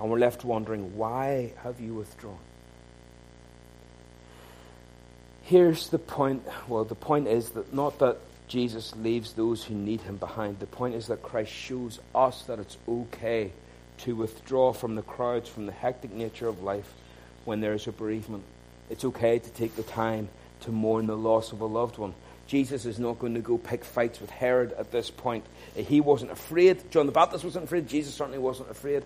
And 0.00 0.10
we're 0.10 0.18
left 0.18 0.44
wondering, 0.44 0.96
why 0.96 1.52
have 1.62 1.80
you 1.80 1.94
withdrawn? 1.94 2.38
Here's 5.42 5.90
the 5.90 6.00
point. 6.00 6.42
Well, 6.66 6.84
the 6.84 6.96
point 6.96 7.28
is 7.28 7.50
that 7.50 7.72
not 7.72 8.00
that 8.00 8.16
Jesus 8.48 8.96
leaves 8.96 9.34
those 9.34 9.62
who 9.62 9.74
need 9.74 10.00
him 10.00 10.16
behind. 10.16 10.58
The 10.58 10.66
point 10.66 10.96
is 10.96 11.06
that 11.06 11.22
Christ 11.22 11.52
shows 11.52 12.00
us 12.16 12.42
that 12.44 12.58
it's 12.58 12.78
okay 12.88 13.52
to 13.98 14.16
withdraw 14.16 14.72
from 14.72 14.96
the 14.96 15.02
crowds, 15.02 15.48
from 15.48 15.66
the 15.66 15.72
hectic 15.72 16.12
nature 16.12 16.48
of 16.48 16.64
life 16.64 16.92
when 17.44 17.60
there 17.60 17.74
is 17.74 17.86
a 17.86 17.92
bereavement 17.92 18.44
it's 18.90 19.04
okay 19.04 19.38
to 19.38 19.50
take 19.50 19.76
the 19.76 19.82
time 19.82 20.28
to 20.60 20.72
mourn 20.72 21.06
the 21.06 21.16
loss 21.16 21.52
of 21.52 21.60
a 21.60 21.66
loved 21.66 21.98
one. 21.98 22.14
Jesus 22.46 22.84
is 22.84 22.98
not 22.98 23.18
going 23.18 23.34
to 23.34 23.40
go 23.40 23.56
pick 23.56 23.84
fights 23.84 24.20
with 24.20 24.30
Herod 24.30 24.72
at 24.72 24.92
this 24.92 25.10
point. 25.10 25.44
He 25.74 26.00
wasn't 26.00 26.30
afraid. 26.30 26.90
John 26.90 27.06
the 27.06 27.12
Baptist 27.12 27.44
wasn't 27.44 27.64
afraid. 27.64 27.88
Jesus 27.88 28.14
certainly 28.14 28.38
wasn't 28.38 28.70
afraid. 28.70 29.02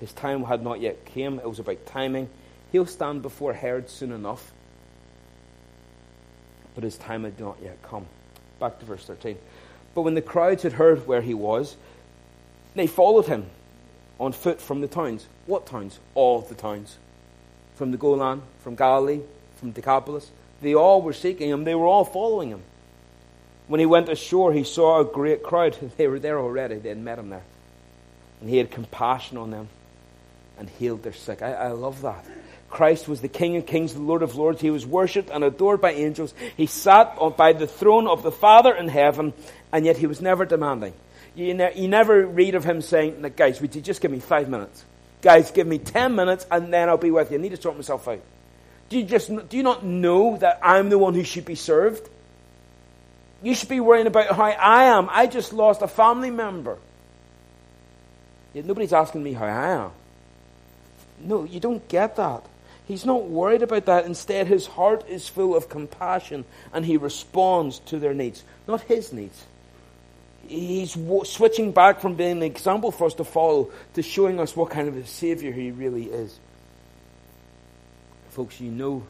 His 0.00 0.12
time 0.12 0.44
had 0.44 0.62
not 0.62 0.80
yet 0.80 1.04
came. 1.06 1.38
It 1.38 1.48
was 1.48 1.58
about 1.58 1.86
timing. 1.86 2.28
He'll 2.72 2.86
stand 2.86 3.22
before 3.22 3.54
Herod 3.54 3.88
soon 3.88 4.12
enough. 4.12 4.52
But 6.74 6.84
his 6.84 6.98
time 6.98 7.24
had 7.24 7.40
not 7.40 7.56
yet 7.62 7.82
come. 7.82 8.06
Back 8.60 8.80
to 8.80 8.84
verse 8.84 9.04
13. 9.04 9.38
But 9.94 10.02
when 10.02 10.14
the 10.14 10.22
crowds 10.22 10.64
had 10.64 10.72
heard 10.72 11.06
where 11.06 11.22
he 11.22 11.34
was, 11.34 11.76
they 12.74 12.86
followed 12.86 13.26
him 13.26 13.46
on 14.18 14.32
foot 14.32 14.60
from 14.60 14.80
the 14.80 14.88
towns. 14.88 15.26
What 15.46 15.66
towns? 15.66 15.98
All 16.14 16.40
the 16.40 16.54
towns. 16.54 16.98
From 17.74 17.90
the 17.90 17.96
Golan, 17.96 18.42
from 18.60 18.76
Galilee, 18.76 19.20
from 19.56 19.72
Decapolis. 19.72 20.30
They 20.60 20.74
all 20.74 21.02
were 21.02 21.12
seeking 21.12 21.50
him. 21.50 21.64
They 21.64 21.74
were 21.74 21.86
all 21.86 22.04
following 22.04 22.50
him. 22.50 22.62
When 23.66 23.80
he 23.80 23.86
went 23.86 24.08
ashore, 24.08 24.52
he 24.52 24.64
saw 24.64 25.00
a 25.00 25.04
great 25.04 25.42
crowd. 25.42 25.76
They 25.96 26.08
were 26.08 26.18
there 26.18 26.38
already. 26.38 26.76
They 26.76 26.90
had 26.90 26.98
met 26.98 27.18
him 27.18 27.30
there. 27.30 27.44
And 28.40 28.50
he 28.50 28.58
had 28.58 28.70
compassion 28.70 29.38
on 29.38 29.50
them 29.50 29.68
and 30.58 30.68
healed 30.68 31.02
their 31.02 31.12
sick. 31.12 31.42
I, 31.42 31.52
I 31.52 31.68
love 31.68 32.02
that. 32.02 32.24
Christ 32.70 33.06
was 33.06 33.20
the 33.20 33.28
King 33.28 33.56
of 33.56 33.66
kings, 33.66 33.94
the 33.94 34.00
Lord 34.00 34.22
of 34.22 34.34
lords. 34.34 34.60
He 34.60 34.70
was 34.70 34.84
worshipped 34.84 35.30
and 35.30 35.44
adored 35.44 35.80
by 35.80 35.92
angels. 35.92 36.34
He 36.56 36.66
sat 36.66 37.14
on, 37.18 37.34
by 37.34 37.52
the 37.52 37.68
throne 37.68 38.08
of 38.08 38.22
the 38.22 38.32
Father 38.32 38.74
in 38.74 38.88
heaven, 38.88 39.32
and 39.72 39.84
yet 39.84 39.96
he 39.96 40.06
was 40.06 40.20
never 40.20 40.44
demanding. 40.44 40.92
You, 41.36 41.54
ne- 41.54 41.80
you 41.80 41.88
never 41.88 42.26
read 42.26 42.54
of 42.54 42.64
him 42.64 42.80
saying, 42.80 43.24
guys, 43.36 43.60
would 43.60 43.76
you 43.76 43.80
just 43.80 44.00
give 44.00 44.10
me 44.10 44.18
five 44.18 44.48
minutes? 44.48 44.84
Guys, 45.24 45.50
give 45.52 45.66
me 45.66 45.78
ten 45.78 46.14
minutes 46.14 46.46
and 46.50 46.70
then 46.70 46.90
I'll 46.90 46.98
be 46.98 47.10
with 47.10 47.30
you. 47.30 47.38
I 47.38 47.40
need 47.40 47.56
to 47.56 47.60
sort 47.60 47.76
myself 47.76 48.06
out. 48.06 48.20
Do 48.90 48.98
you, 48.98 49.04
just, 49.04 49.48
do 49.48 49.56
you 49.56 49.62
not 49.62 49.82
know 49.82 50.36
that 50.36 50.60
I'm 50.62 50.90
the 50.90 50.98
one 50.98 51.14
who 51.14 51.24
should 51.24 51.46
be 51.46 51.54
served? 51.54 52.06
You 53.42 53.54
should 53.54 53.70
be 53.70 53.80
worrying 53.80 54.06
about 54.06 54.36
how 54.36 54.44
I 54.44 54.84
am. 54.84 55.08
I 55.10 55.26
just 55.26 55.54
lost 55.54 55.80
a 55.80 55.88
family 55.88 56.30
member. 56.30 56.76
Yet 58.52 58.66
nobody's 58.66 58.92
asking 58.92 59.22
me 59.22 59.32
how 59.32 59.46
I 59.46 59.68
am. 59.70 59.92
No, 61.20 61.44
you 61.44 61.58
don't 61.58 61.88
get 61.88 62.16
that. 62.16 62.44
He's 62.86 63.06
not 63.06 63.24
worried 63.24 63.62
about 63.62 63.86
that. 63.86 64.04
Instead, 64.04 64.46
his 64.46 64.66
heart 64.66 65.08
is 65.08 65.26
full 65.26 65.56
of 65.56 65.70
compassion 65.70 66.44
and 66.70 66.84
he 66.84 66.98
responds 66.98 67.78
to 67.86 67.98
their 67.98 68.12
needs, 68.12 68.44
not 68.68 68.82
his 68.82 69.10
needs. 69.10 69.46
He's 70.48 70.96
switching 71.24 71.72
back 71.72 72.00
from 72.00 72.14
being 72.14 72.38
an 72.38 72.42
example 72.42 72.90
for 72.90 73.06
us 73.06 73.14
to 73.14 73.24
follow 73.24 73.70
to 73.94 74.02
showing 74.02 74.40
us 74.40 74.56
what 74.56 74.70
kind 74.70 74.88
of 74.88 74.96
a 74.96 75.06
Savior 75.06 75.52
he 75.52 75.70
really 75.70 76.04
is. 76.04 76.38
Folks, 78.30 78.60
you 78.60 78.70
know 78.70 79.06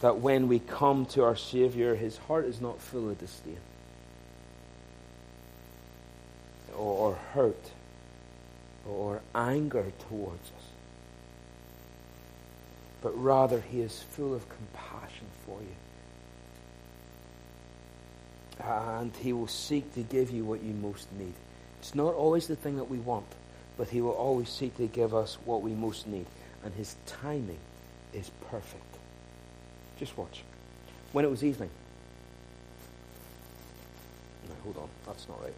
that 0.00 0.18
when 0.18 0.48
we 0.48 0.58
come 0.58 1.06
to 1.06 1.22
our 1.22 1.36
Savior, 1.36 1.94
his 1.94 2.16
heart 2.16 2.46
is 2.46 2.60
not 2.60 2.80
full 2.80 3.10
of 3.10 3.18
disdain 3.18 3.58
or, 6.76 7.14
hurt 7.34 7.70
or 8.88 9.20
anger 9.34 9.92
towards 10.08 10.50
us, 10.56 10.64
but 13.02 13.10
rather 13.20 13.60
he 13.60 13.80
is 13.80 14.02
full 14.10 14.34
of 14.34 14.48
compassion 14.48 15.26
for 15.44 15.60
you. 15.60 15.76
And 18.64 19.14
he 19.16 19.32
will 19.32 19.48
seek 19.48 19.94
to 19.94 20.02
give 20.02 20.30
you 20.30 20.44
what 20.44 20.62
you 20.62 20.72
most 20.74 21.10
need. 21.18 21.34
It's 21.80 21.94
not 21.94 22.14
always 22.14 22.46
the 22.46 22.56
thing 22.56 22.76
that 22.76 22.90
we 22.90 22.98
want, 22.98 23.26
but 23.76 23.88
he 23.88 24.00
will 24.00 24.12
always 24.12 24.48
seek 24.48 24.76
to 24.76 24.86
give 24.86 25.14
us 25.14 25.38
what 25.44 25.62
we 25.62 25.72
most 25.72 26.06
need. 26.06 26.26
And 26.64 26.74
his 26.74 26.94
timing 27.06 27.58
is 28.12 28.30
perfect. 28.50 28.84
Just 29.98 30.16
watch. 30.16 30.42
When 31.12 31.24
it 31.24 31.30
was 31.30 31.42
evening. 31.42 31.70
No, 34.48 34.54
hold 34.62 34.76
on. 34.76 34.88
That's 35.06 35.28
not 35.28 35.42
right. 35.42 35.54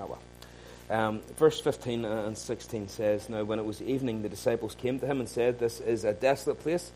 Oh 0.00 0.06
well. 0.06 0.22
Um, 0.90 1.20
verse 1.36 1.60
15 1.60 2.04
and 2.04 2.36
16 2.36 2.88
says, 2.88 3.28
Now 3.28 3.44
when 3.44 3.58
it 3.58 3.64
was 3.64 3.82
evening, 3.82 4.22
the 4.22 4.28
disciples 4.28 4.74
came 4.74 4.98
to 5.00 5.06
him 5.06 5.20
and 5.20 5.28
said, 5.28 5.58
This 5.58 5.80
is 5.80 6.04
a 6.04 6.14
desolate 6.14 6.60
place. 6.60 6.92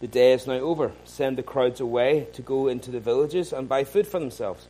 The 0.00 0.08
day 0.08 0.32
is 0.32 0.46
now 0.46 0.54
over. 0.54 0.92
Send 1.04 1.38
the 1.38 1.42
crowds 1.42 1.80
away 1.80 2.28
to 2.34 2.42
go 2.42 2.68
into 2.68 2.90
the 2.90 3.00
villages 3.00 3.52
and 3.52 3.68
buy 3.68 3.84
food 3.84 4.06
for 4.06 4.20
themselves. 4.20 4.66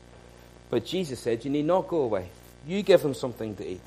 But 0.70 0.86
Jesus 0.86 1.20
said, 1.20 1.44
You 1.44 1.50
need 1.50 1.66
not 1.66 1.88
go 1.88 2.02
away. 2.02 2.30
You 2.66 2.82
give 2.82 3.02
them 3.02 3.14
something 3.14 3.54
to 3.56 3.66
eat. 3.66 3.80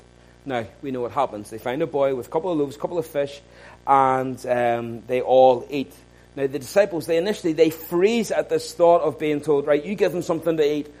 Now, 0.44 0.66
we 0.82 0.90
know 0.90 1.02
what 1.02 1.12
happens. 1.12 1.50
They 1.50 1.58
find 1.58 1.82
a 1.82 1.86
boy 1.86 2.14
with 2.14 2.26
a 2.26 2.30
couple 2.30 2.50
of 2.50 2.58
loaves, 2.58 2.76
a 2.76 2.78
couple 2.78 2.98
of 2.98 3.06
fish, 3.06 3.40
and 3.86 4.44
um, 4.46 5.02
they 5.06 5.20
all 5.20 5.66
eat. 5.70 5.92
Now, 6.34 6.46
the 6.46 6.58
disciples, 6.58 7.06
they 7.06 7.16
initially, 7.16 7.52
they 7.52 7.70
freeze 7.70 8.30
at 8.30 8.48
this 8.48 8.72
thought 8.72 9.02
of 9.02 9.18
being 9.18 9.40
told, 9.40 9.66
right, 9.66 9.84
you 9.84 9.94
give 9.94 10.12
them 10.12 10.22
something 10.22 10.56
to 10.56 10.64
eat. 10.64 10.92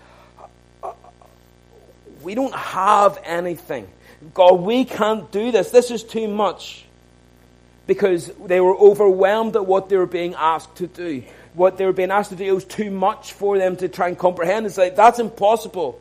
We 2.22 2.34
don't 2.36 2.54
have 2.54 3.18
anything. 3.24 3.88
God, 4.34 4.60
we 4.60 4.84
can't 4.84 5.30
do 5.32 5.50
this. 5.50 5.70
This 5.70 5.90
is 5.90 6.04
too 6.04 6.28
much. 6.28 6.81
Because 7.86 8.30
they 8.46 8.60
were 8.60 8.76
overwhelmed 8.76 9.56
at 9.56 9.66
what 9.66 9.88
they 9.88 9.96
were 9.96 10.06
being 10.06 10.34
asked 10.34 10.76
to 10.76 10.86
do. 10.86 11.24
What 11.54 11.78
they 11.78 11.84
were 11.84 11.92
being 11.92 12.10
asked 12.10 12.30
to 12.30 12.36
do 12.36 12.54
was 12.54 12.64
too 12.64 12.90
much 12.90 13.32
for 13.32 13.58
them 13.58 13.76
to 13.76 13.88
try 13.88 14.08
and 14.08 14.18
comprehend. 14.18 14.66
It's 14.66 14.78
like, 14.78 14.96
that's 14.96 15.18
impossible. 15.18 16.00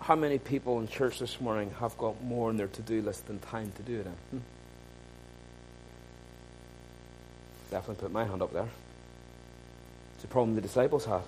How 0.00 0.16
many 0.16 0.38
people 0.38 0.80
in 0.80 0.88
church 0.88 1.18
this 1.18 1.40
morning 1.40 1.70
have 1.78 1.96
got 1.98 2.22
more 2.24 2.48
on 2.48 2.56
their 2.56 2.66
to 2.66 2.82
do 2.82 3.02
list 3.02 3.26
than 3.26 3.38
time 3.38 3.72
to 3.76 3.82
do 3.82 4.00
it 4.00 4.06
in? 4.06 4.12
Hmm? 4.12 4.38
Definitely 7.70 8.02
put 8.02 8.12
my 8.12 8.24
hand 8.24 8.42
up 8.42 8.52
there. 8.52 8.68
It's 10.16 10.24
a 10.24 10.28
problem 10.28 10.56
the 10.56 10.62
disciples 10.62 11.04
had. 11.04 11.22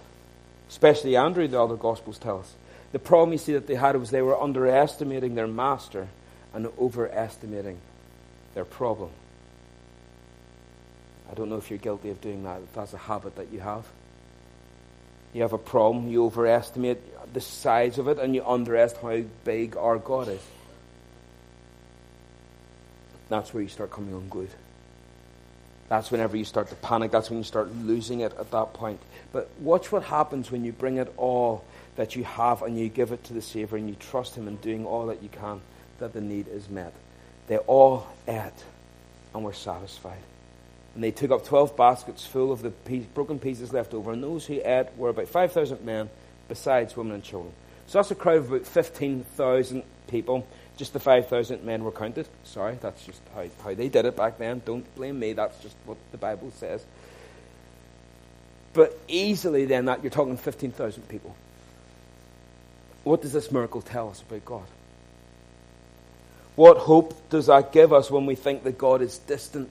Especially 0.69 1.17
Andrew, 1.17 1.47
the 1.47 1.61
other 1.61 1.77
Gospels 1.77 2.19
tell 2.19 2.41
us. 2.41 2.55
The 2.93 2.99
problem 2.99 3.33
you 3.33 3.39
see 3.39 3.53
that 3.53 3.67
they 3.67 3.75
had 3.75 3.97
was 3.97 4.11
they 4.11 4.23
were 4.23 4.41
underestimating 4.41 5.35
their 5.35 5.47
master 5.47 6.09
and 6.53 6.67
overestimating 6.79 7.79
their 8.55 8.65
problem. 8.65 9.11
I 11.33 11.35
don't 11.35 11.49
know 11.49 11.57
if 11.57 11.71
you're 11.71 11.79
guilty 11.79 12.11
of 12.11 12.21
doing 12.21 12.45
that, 12.45 12.61
that's 12.75 12.93
a 12.93 12.99
habit 12.99 13.37
that 13.37 13.51
you 13.51 13.61
have. 13.61 13.87
You 15.33 15.41
have 15.41 15.55
a 15.55 15.59
problem, 15.59 16.09
you 16.09 16.27
overestimate 16.27 16.99
the 17.33 17.41
size 17.41 17.97
of 17.99 18.07
it, 18.07 18.19
and 18.19 18.35
you 18.35 18.45
underestimate 18.45 19.25
how 19.25 19.31
big 19.45 19.77
our 19.79 19.97
God 19.97 20.29
is. 20.29 20.43
That's 23.31 23.55
where 23.55 23.63
you 23.63 23.71
start 23.71 23.91
coming 23.91 24.13
unglued. 24.13 24.51
That's 25.89 26.11
whenever 26.11 26.37
you 26.37 26.45
start 26.45 26.69
to 26.69 26.75
panic. 26.75 27.11
That's 27.11 27.31
when 27.31 27.39
you 27.39 27.45
start 27.45 27.75
losing 27.77 28.21
it 28.21 28.35
at 28.39 28.51
that 28.51 28.75
point. 28.75 29.01
But 29.33 29.51
watch 29.59 29.91
what 29.91 30.03
happens 30.03 30.51
when 30.51 30.67
you 30.67 30.73
bring 30.73 30.99
it 30.99 31.11
all 31.17 31.65
that 31.97 32.15
you 32.15 32.25
have 32.25 32.61
and 32.61 32.79
you 32.79 32.91
give 32.91 33.13
it 33.13 33.25
to 33.25 33.33
the 33.33 33.43
Savior 33.43 33.79
and 33.79 33.89
you 33.89 33.95
trust 33.95 34.35
Him 34.35 34.49
in 34.49 34.57
doing 34.57 34.85
all 34.85 35.07
that 35.07 35.23
you 35.23 35.31
can 35.31 35.63
that 35.99 36.13
the 36.13 36.21
need 36.21 36.49
is 36.49 36.69
met. 36.69 36.93
They 37.47 37.57
all 37.57 38.07
ate 38.29 38.53
and 39.35 39.45
were 39.45 39.55
satisfied. 39.55 40.19
And 40.95 41.03
they 41.03 41.11
took 41.11 41.31
up 41.31 41.45
12 41.45 41.77
baskets 41.77 42.27
full 42.27 42.53
of 42.53 42.63
the 42.63 42.71
piece, 42.71 43.05
broken 43.07 43.39
pieces 43.39 43.73
left 43.73 43.95
over. 43.95 44.13
And 44.13 44.23
those 44.23 44.47
who 44.47 44.61
ate 44.65 44.89
were 44.97 45.09
about 45.09 45.29
5,000 45.29 45.85
men, 45.85 46.11
besides 46.49 46.97
women 46.97 47.15
and 47.15 47.25
children. 47.25 47.53
So 47.87 47.99
that's 47.99 48.11
a 48.11 48.15
crowd 48.15 48.39
of 48.39 48.53
about 48.53 48.67
15,000 48.67 49.83
people. 50.09 50.47
Just 50.77 50.93
the 50.93 51.01
5,000 51.01 51.65
men 51.65 51.85
were 51.85 51.93
counted. 51.93 52.29
Sorry, 52.45 52.79
that's 52.81 53.05
just 53.05 53.21
how, 53.35 53.47
how 53.63 53.75
they 53.75 53.89
did 53.89 54.05
it 54.05 54.17
back 54.17 54.39
then. 54.39 54.63
Don't 54.65 54.95
blame 54.95 55.19
me. 55.19 55.33
That's 55.33 55.59
just 55.63 55.77
what 55.85 55.97
the 56.11 56.19
Bible 56.19 56.51
says. 56.57 56.85
But 58.75 58.99
easily, 59.09 59.67
then, 59.67 59.87
that 59.87 60.03
you're 60.03 60.11
talking 60.11 60.37
15,000 60.37 61.09
people. 61.09 61.35
What 63.05 63.23
does 63.23 63.33
this 63.33 63.51
miracle 63.51 63.83
tell 63.83 64.09
us 64.09 64.23
about 64.23 64.45
God? 64.45 64.67
What 66.55 66.79
hope 66.79 67.31
does 67.31 67.47
that 67.47 67.73
give 67.73 67.93
us 67.93 68.11
when 68.11 68.27
we 68.27 68.35
think 68.35 68.63
that 68.65 68.79
God 68.79 69.03
is 69.03 69.19
distant 69.19 69.71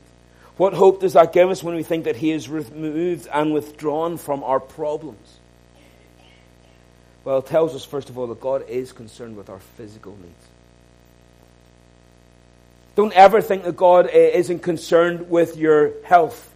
what 0.61 0.75
hope 0.75 1.01
does 1.01 1.13
that 1.13 1.33
give 1.33 1.49
us 1.49 1.63
when 1.63 1.73
we 1.73 1.81
think 1.81 2.03
that 2.03 2.15
He 2.15 2.29
is 2.29 2.47
removed 2.47 3.27
and 3.33 3.51
withdrawn 3.51 4.19
from 4.19 4.43
our 4.43 4.59
problems? 4.59 5.39
Well, 7.23 7.39
it 7.39 7.47
tells 7.47 7.73
us, 7.73 7.83
first 7.83 8.11
of 8.11 8.19
all, 8.19 8.27
that 8.27 8.39
God 8.39 8.69
is 8.69 8.91
concerned 8.91 9.37
with 9.37 9.49
our 9.49 9.57
physical 9.57 10.15
needs. 10.17 10.45
Don't 12.93 13.11
ever 13.13 13.41
think 13.41 13.63
that 13.63 13.75
God 13.75 14.05
eh, 14.05 14.33
isn't 14.35 14.59
concerned 14.59 15.31
with 15.31 15.57
your 15.57 15.93
health. 16.03 16.53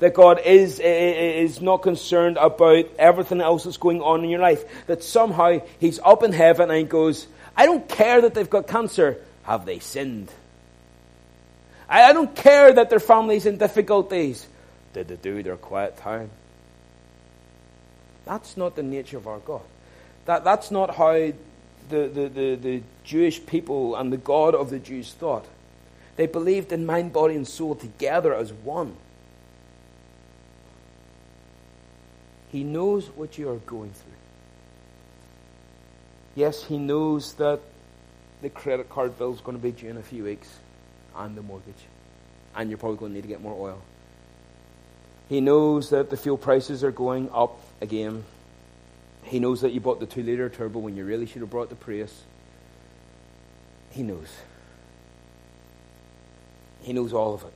That 0.00 0.12
God 0.12 0.40
is, 0.44 0.80
eh, 0.80 0.82
eh, 0.82 1.42
is 1.42 1.60
not 1.60 1.82
concerned 1.82 2.36
about 2.36 2.86
everything 2.98 3.40
else 3.40 3.62
that's 3.62 3.76
going 3.76 4.02
on 4.02 4.24
in 4.24 4.30
your 4.30 4.40
life. 4.40 4.64
That 4.88 5.04
somehow 5.04 5.60
He's 5.78 6.00
up 6.00 6.24
in 6.24 6.32
heaven 6.32 6.68
and 6.68 6.80
He 6.80 6.84
goes, 6.84 7.28
I 7.56 7.66
don't 7.66 7.88
care 7.88 8.22
that 8.22 8.34
they've 8.34 8.50
got 8.50 8.66
cancer. 8.66 9.18
Have 9.44 9.66
they 9.66 9.78
sinned? 9.78 10.32
I, 11.88 12.04
I 12.04 12.12
don't 12.12 12.34
care 12.34 12.72
that 12.72 12.90
their 12.90 13.00
family's 13.00 13.46
in 13.46 13.58
difficulties. 13.58 14.46
Did 14.92 15.08
they 15.08 15.16
do 15.16 15.42
their 15.42 15.56
quiet 15.56 15.96
time? 15.96 16.30
That's 18.24 18.56
not 18.56 18.76
the 18.76 18.82
nature 18.82 19.18
of 19.18 19.26
our 19.26 19.40
God. 19.40 19.62
That, 20.24 20.44
that's 20.44 20.70
not 20.70 20.94
how 20.94 21.12
the, 21.12 21.32
the, 21.90 22.28
the, 22.28 22.54
the 22.54 22.82
Jewish 23.02 23.44
people 23.44 23.96
and 23.96 24.12
the 24.12 24.16
God 24.16 24.54
of 24.54 24.70
the 24.70 24.78
Jews 24.78 25.12
thought. 25.12 25.46
They 26.16 26.26
believed 26.26 26.72
in 26.72 26.86
mind, 26.86 27.12
body, 27.12 27.34
and 27.34 27.46
soul 27.46 27.74
together 27.74 28.34
as 28.34 28.52
one. 28.52 28.96
He 32.50 32.62
knows 32.62 33.08
what 33.08 33.36
you 33.36 33.50
are 33.50 33.56
going 33.56 33.90
through. 33.90 34.12
Yes, 36.36 36.64
He 36.64 36.78
knows 36.78 37.34
that 37.34 37.60
the 38.42 38.48
credit 38.48 38.88
card 38.88 39.18
bill 39.18 39.34
is 39.34 39.40
going 39.40 39.56
to 39.56 39.62
be 39.62 39.72
due 39.72 39.88
in 39.88 39.96
a 39.96 40.02
few 40.02 40.24
weeks 40.24 40.48
and 41.16 41.36
the 41.36 41.42
mortgage. 41.42 41.74
And 42.56 42.70
you're 42.70 42.78
probably 42.78 42.98
going 42.98 43.12
to 43.12 43.16
need 43.16 43.22
to 43.22 43.28
get 43.28 43.40
more 43.40 43.54
oil. 43.54 43.82
He 45.28 45.40
knows 45.40 45.90
that 45.90 46.10
the 46.10 46.16
fuel 46.16 46.36
prices 46.36 46.84
are 46.84 46.92
going 46.92 47.30
up 47.32 47.60
again. 47.80 48.24
He 49.22 49.38
knows 49.38 49.62
that 49.62 49.72
you 49.72 49.80
bought 49.80 50.00
the 50.00 50.06
2 50.06 50.22
litre 50.22 50.50
turbo 50.50 50.78
when 50.78 50.96
you 50.96 51.04
really 51.04 51.26
should 51.26 51.40
have 51.40 51.50
brought 51.50 51.70
the 51.70 51.76
Prius. 51.76 52.22
He 53.90 54.02
knows. 54.02 54.28
He 56.82 56.92
knows 56.92 57.12
all 57.12 57.34
of 57.34 57.42
it. 57.42 57.52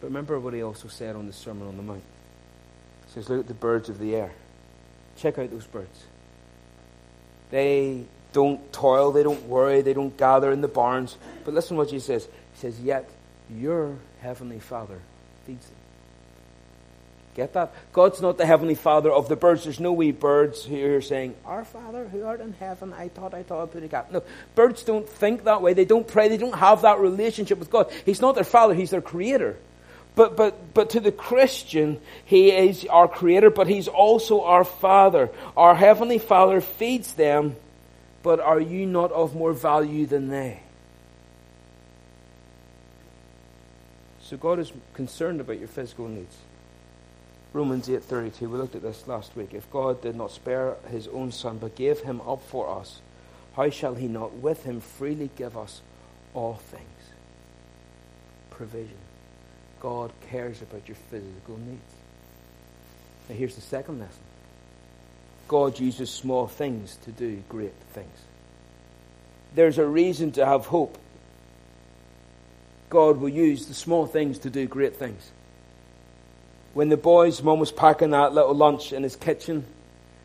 But 0.00 0.08
remember 0.08 0.40
what 0.40 0.54
he 0.54 0.62
also 0.62 0.88
said 0.88 1.14
on 1.14 1.26
the 1.26 1.32
Sermon 1.32 1.68
on 1.68 1.76
the 1.76 1.82
Mount. 1.82 2.02
He 3.06 3.12
says, 3.12 3.28
Look 3.28 3.40
at 3.40 3.46
the 3.46 3.54
birds 3.54 3.88
of 3.88 3.98
the 3.98 4.16
air. 4.16 4.32
Check 5.16 5.38
out 5.38 5.50
those 5.50 5.66
birds. 5.66 6.04
They 7.50 8.04
don't 8.34 8.70
toil, 8.72 9.12
they 9.12 9.22
don't 9.22 9.46
worry, 9.46 9.80
they 9.80 9.94
don't 9.94 10.14
gather 10.14 10.52
in 10.52 10.60
the 10.60 10.68
barns. 10.68 11.16
But 11.46 11.54
listen 11.54 11.78
what 11.78 11.88
Jesus 11.88 12.06
says. 12.06 12.28
He 12.52 12.60
says, 12.60 12.80
Yet 12.80 13.08
your 13.48 13.96
heavenly 14.20 14.58
Father 14.60 14.98
feeds 15.46 15.64
them. 15.66 15.76
Get 17.34 17.54
that? 17.54 17.72
God's 17.92 18.20
not 18.20 18.36
the 18.36 18.46
heavenly 18.46 18.74
Father 18.74 19.10
of 19.10 19.28
the 19.28 19.36
birds. 19.36 19.64
There's 19.64 19.80
no 19.80 19.92
wee 19.92 20.12
birds 20.12 20.64
who 20.64 20.94
are 20.94 21.00
saying, 21.00 21.34
Our 21.44 21.64
Father 21.64 22.06
who 22.08 22.24
art 22.24 22.40
in 22.40 22.52
heaven, 22.54 22.92
I 22.92 23.08
thought 23.08 23.34
I 23.34 23.42
thought 23.42 23.62
I 23.62 23.66
put 23.66 23.82
a 23.82 23.88
cat. 23.88 24.12
No, 24.12 24.22
birds 24.54 24.82
don't 24.82 25.08
think 25.08 25.44
that 25.44 25.62
way. 25.62 25.72
They 25.72 25.84
don't 25.84 26.06
pray. 26.06 26.28
They 26.28 26.36
don't 26.36 26.54
have 26.58 26.82
that 26.82 27.00
relationship 27.00 27.58
with 27.58 27.70
God. 27.70 27.90
He's 28.04 28.20
not 28.20 28.34
their 28.34 28.44
Father. 28.44 28.74
He's 28.74 28.90
their 28.90 29.00
Creator. 29.00 29.56
But, 30.16 30.36
but, 30.36 30.74
but 30.74 30.90
to 30.90 31.00
the 31.00 31.10
Christian, 31.10 32.00
He 32.24 32.50
is 32.52 32.84
our 32.86 33.08
Creator, 33.08 33.50
but 33.50 33.66
He's 33.66 33.88
also 33.88 34.42
our 34.42 34.64
Father. 34.64 35.30
Our 35.56 35.74
Heavenly 35.74 36.18
Father 36.18 36.60
feeds 36.60 37.14
them, 37.14 37.56
but 38.24 38.40
are 38.40 38.58
you 38.58 38.86
not 38.86 39.12
of 39.12 39.36
more 39.36 39.52
value 39.52 40.06
than 40.06 40.30
they? 40.30 40.60
So 44.22 44.38
God 44.38 44.58
is 44.58 44.72
concerned 44.94 45.42
about 45.42 45.58
your 45.58 45.68
physical 45.68 46.08
needs. 46.08 46.34
Romans 47.52 47.86
8:32. 47.88 48.48
We 48.48 48.56
looked 48.56 48.74
at 48.74 48.82
this 48.82 49.06
last 49.06 49.36
week. 49.36 49.52
If 49.52 49.70
God 49.70 50.00
did 50.00 50.16
not 50.16 50.30
spare 50.30 50.76
his 50.90 51.06
own 51.08 51.32
son 51.32 51.58
but 51.58 51.76
gave 51.76 52.00
him 52.00 52.22
up 52.22 52.42
for 52.42 52.68
us, 52.68 53.02
how 53.54 53.68
shall 53.68 53.94
he 53.94 54.08
not 54.08 54.32
with 54.32 54.64
him 54.64 54.80
freely 54.80 55.28
give 55.36 55.56
us 55.56 55.82
all 56.32 56.54
things? 56.54 56.82
Provision. 58.48 58.96
God 59.80 60.12
cares 60.30 60.62
about 60.62 60.88
your 60.88 60.96
physical 61.10 61.58
needs. 61.58 61.92
Now 63.28 63.34
here's 63.36 63.54
the 63.54 63.60
second 63.60 64.00
lesson. 64.00 64.22
God 65.48 65.78
uses 65.78 66.10
small 66.10 66.46
things 66.46 66.96
to 67.04 67.12
do 67.12 67.42
great 67.48 67.74
things. 67.92 68.18
There's 69.54 69.78
a 69.78 69.86
reason 69.86 70.32
to 70.32 70.44
have 70.44 70.66
hope. 70.66 70.98
God 72.90 73.18
will 73.18 73.28
use 73.28 73.66
the 73.66 73.74
small 73.74 74.06
things 74.06 74.38
to 74.40 74.50
do 74.50 74.66
great 74.66 74.96
things 74.96 75.30
when 76.74 76.88
the 76.88 76.96
boy's 76.96 77.42
mum 77.42 77.60
was 77.60 77.72
packing 77.72 78.10
that 78.10 78.34
little 78.34 78.54
lunch 78.54 78.92
in 78.92 79.02
his 79.02 79.16
kitchen. 79.16 79.64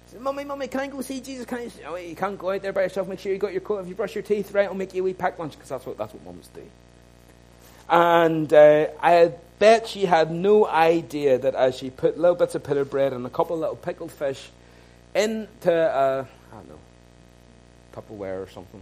He 0.06 0.12
said, 0.12 0.22
Mummy, 0.22 0.44
Mummy, 0.44 0.68
can 0.68 0.82
I 0.82 0.88
go 0.88 1.02
see 1.02 1.22
Jesus? 1.22 1.46
Can 1.46 1.60
I? 1.60 1.72
Oh, 1.88 1.96
you 1.96 2.16
can't 2.16 2.38
go 2.38 2.52
out 2.52 2.62
there 2.62 2.74
by 2.74 2.82
yourself. 2.82 3.08
Make 3.08 3.20
sure 3.20 3.32
you 3.32 3.38
got 3.38 3.52
your 3.52 3.62
coat. 3.62 3.80
If 3.80 3.88
you 3.88 3.96
brush 3.96 4.16
your 4.16 4.24
teeth, 4.24 4.52
right, 4.52 4.68
I'll 4.68 4.74
make 4.74 4.94
you 4.94 5.04
a 5.04 5.06
wee 5.06 5.14
packed 5.14 5.40
lunch 5.40 5.54
because 5.54 5.70
that's 5.70 5.86
what, 5.86 5.98
that's 5.98 6.14
what 6.14 6.26
mums 6.26 6.48
do. 6.54 6.64
And 7.88 8.52
uh, 8.52 8.88
I 9.02 9.34
bet 9.60 9.88
she 9.88 10.06
had 10.06 10.32
no 10.32 10.68
idea 10.68 11.38
that 11.38 11.56
as 11.56 11.78
she 11.78 11.90
put 11.90 12.18
little 12.18 12.36
bits 12.36 12.56
of 12.56 12.64
pita 12.64 12.86
bread 12.86 13.14
and 13.14 13.26
a 13.26 13.30
couple 13.30 13.56
of 13.56 13.62
little 13.62 13.76
pickled 13.76 14.12
fish 14.12 14.50
into, 15.16 15.74
uh, 15.74 16.26
I 16.52 16.56
don't 16.56 16.70
know, 16.70 16.80
Tupperware 17.94 18.44
or 18.44 18.50
something, 18.50 18.82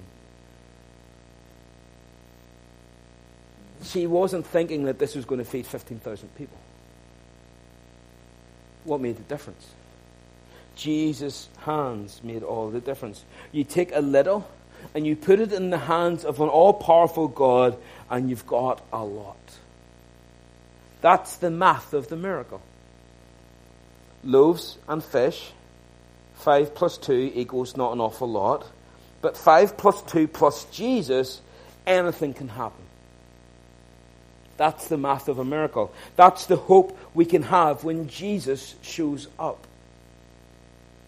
she 3.84 4.08
wasn't 4.08 4.46
thinking 4.46 4.86
that 4.86 5.00
this 5.00 5.16
was 5.16 5.26
going 5.26 5.40
to 5.40 5.46
feed 5.46 5.66
15,000 5.66 6.36
people 6.36 6.58
what 8.88 9.02
made 9.02 9.18
the 9.18 9.24
difference? 9.24 9.68
Jesus' 10.76 11.50
hands 11.60 12.22
made 12.24 12.44
all 12.44 12.70
the 12.70 12.80
difference. 12.80 13.24
You 13.52 13.63
take 13.63 13.94
a 13.94 14.00
little 14.00 14.50
and 14.94 15.06
you 15.06 15.16
put 15.16 15.40
it 15.40 15.52
in 15.52 15.70
the 15.70 15.78
hands 15.78 16.24
of 16.24 16.40
an 16.40 16.50
all 16.50 16.74
powerful 16.74 17.28
God, 17.28 17.78
and 18.10 18.30
you've 18.30 18.48
got 18.48 18.82
a 18.94 19.04
lot. 19.04 19.38
That's 21.02 21.38
the 21.38 21.50
math 21.50 21.94
of 21.94 22.08
the 22.08 22.16
miracle. 22.16 22.62
Loaves 24.24 24.78
and 24.88 25.04
fish, 25.04 25.52
5 26.38 26.76
plus 26.76 26.97
2 26.97 27.34
equals 27.36 27.78
not 27.78 27.93
an 27.93 28.02
awful 28.02 28.30
lot, 28.30 28.65
but 29.21 29.38
5 29.38 29.78
plus 29.78 30.02
2 30.04 30.28
plus 30.28 30.65
Jesus, 30.65 31.41
anything 31.86 32.34
can 32.34 32.47
happen. 32.47 32.84
That's 34.58 34.88
the 34.88 34.97
math 34.97 35.28
of 35.28 35.39
a 35.39 35.45
miracle. 35.45 35.93
That's 36.15 36.47
the 36.47 36.56
hope 36.56 36.97
we 37.13 37.26
can 37.26 37.43
have 37.43 37.84
when 37.84 38.08
Jesus 38.08 38.76
shows 38.82 39.28
up. 39.38 39.67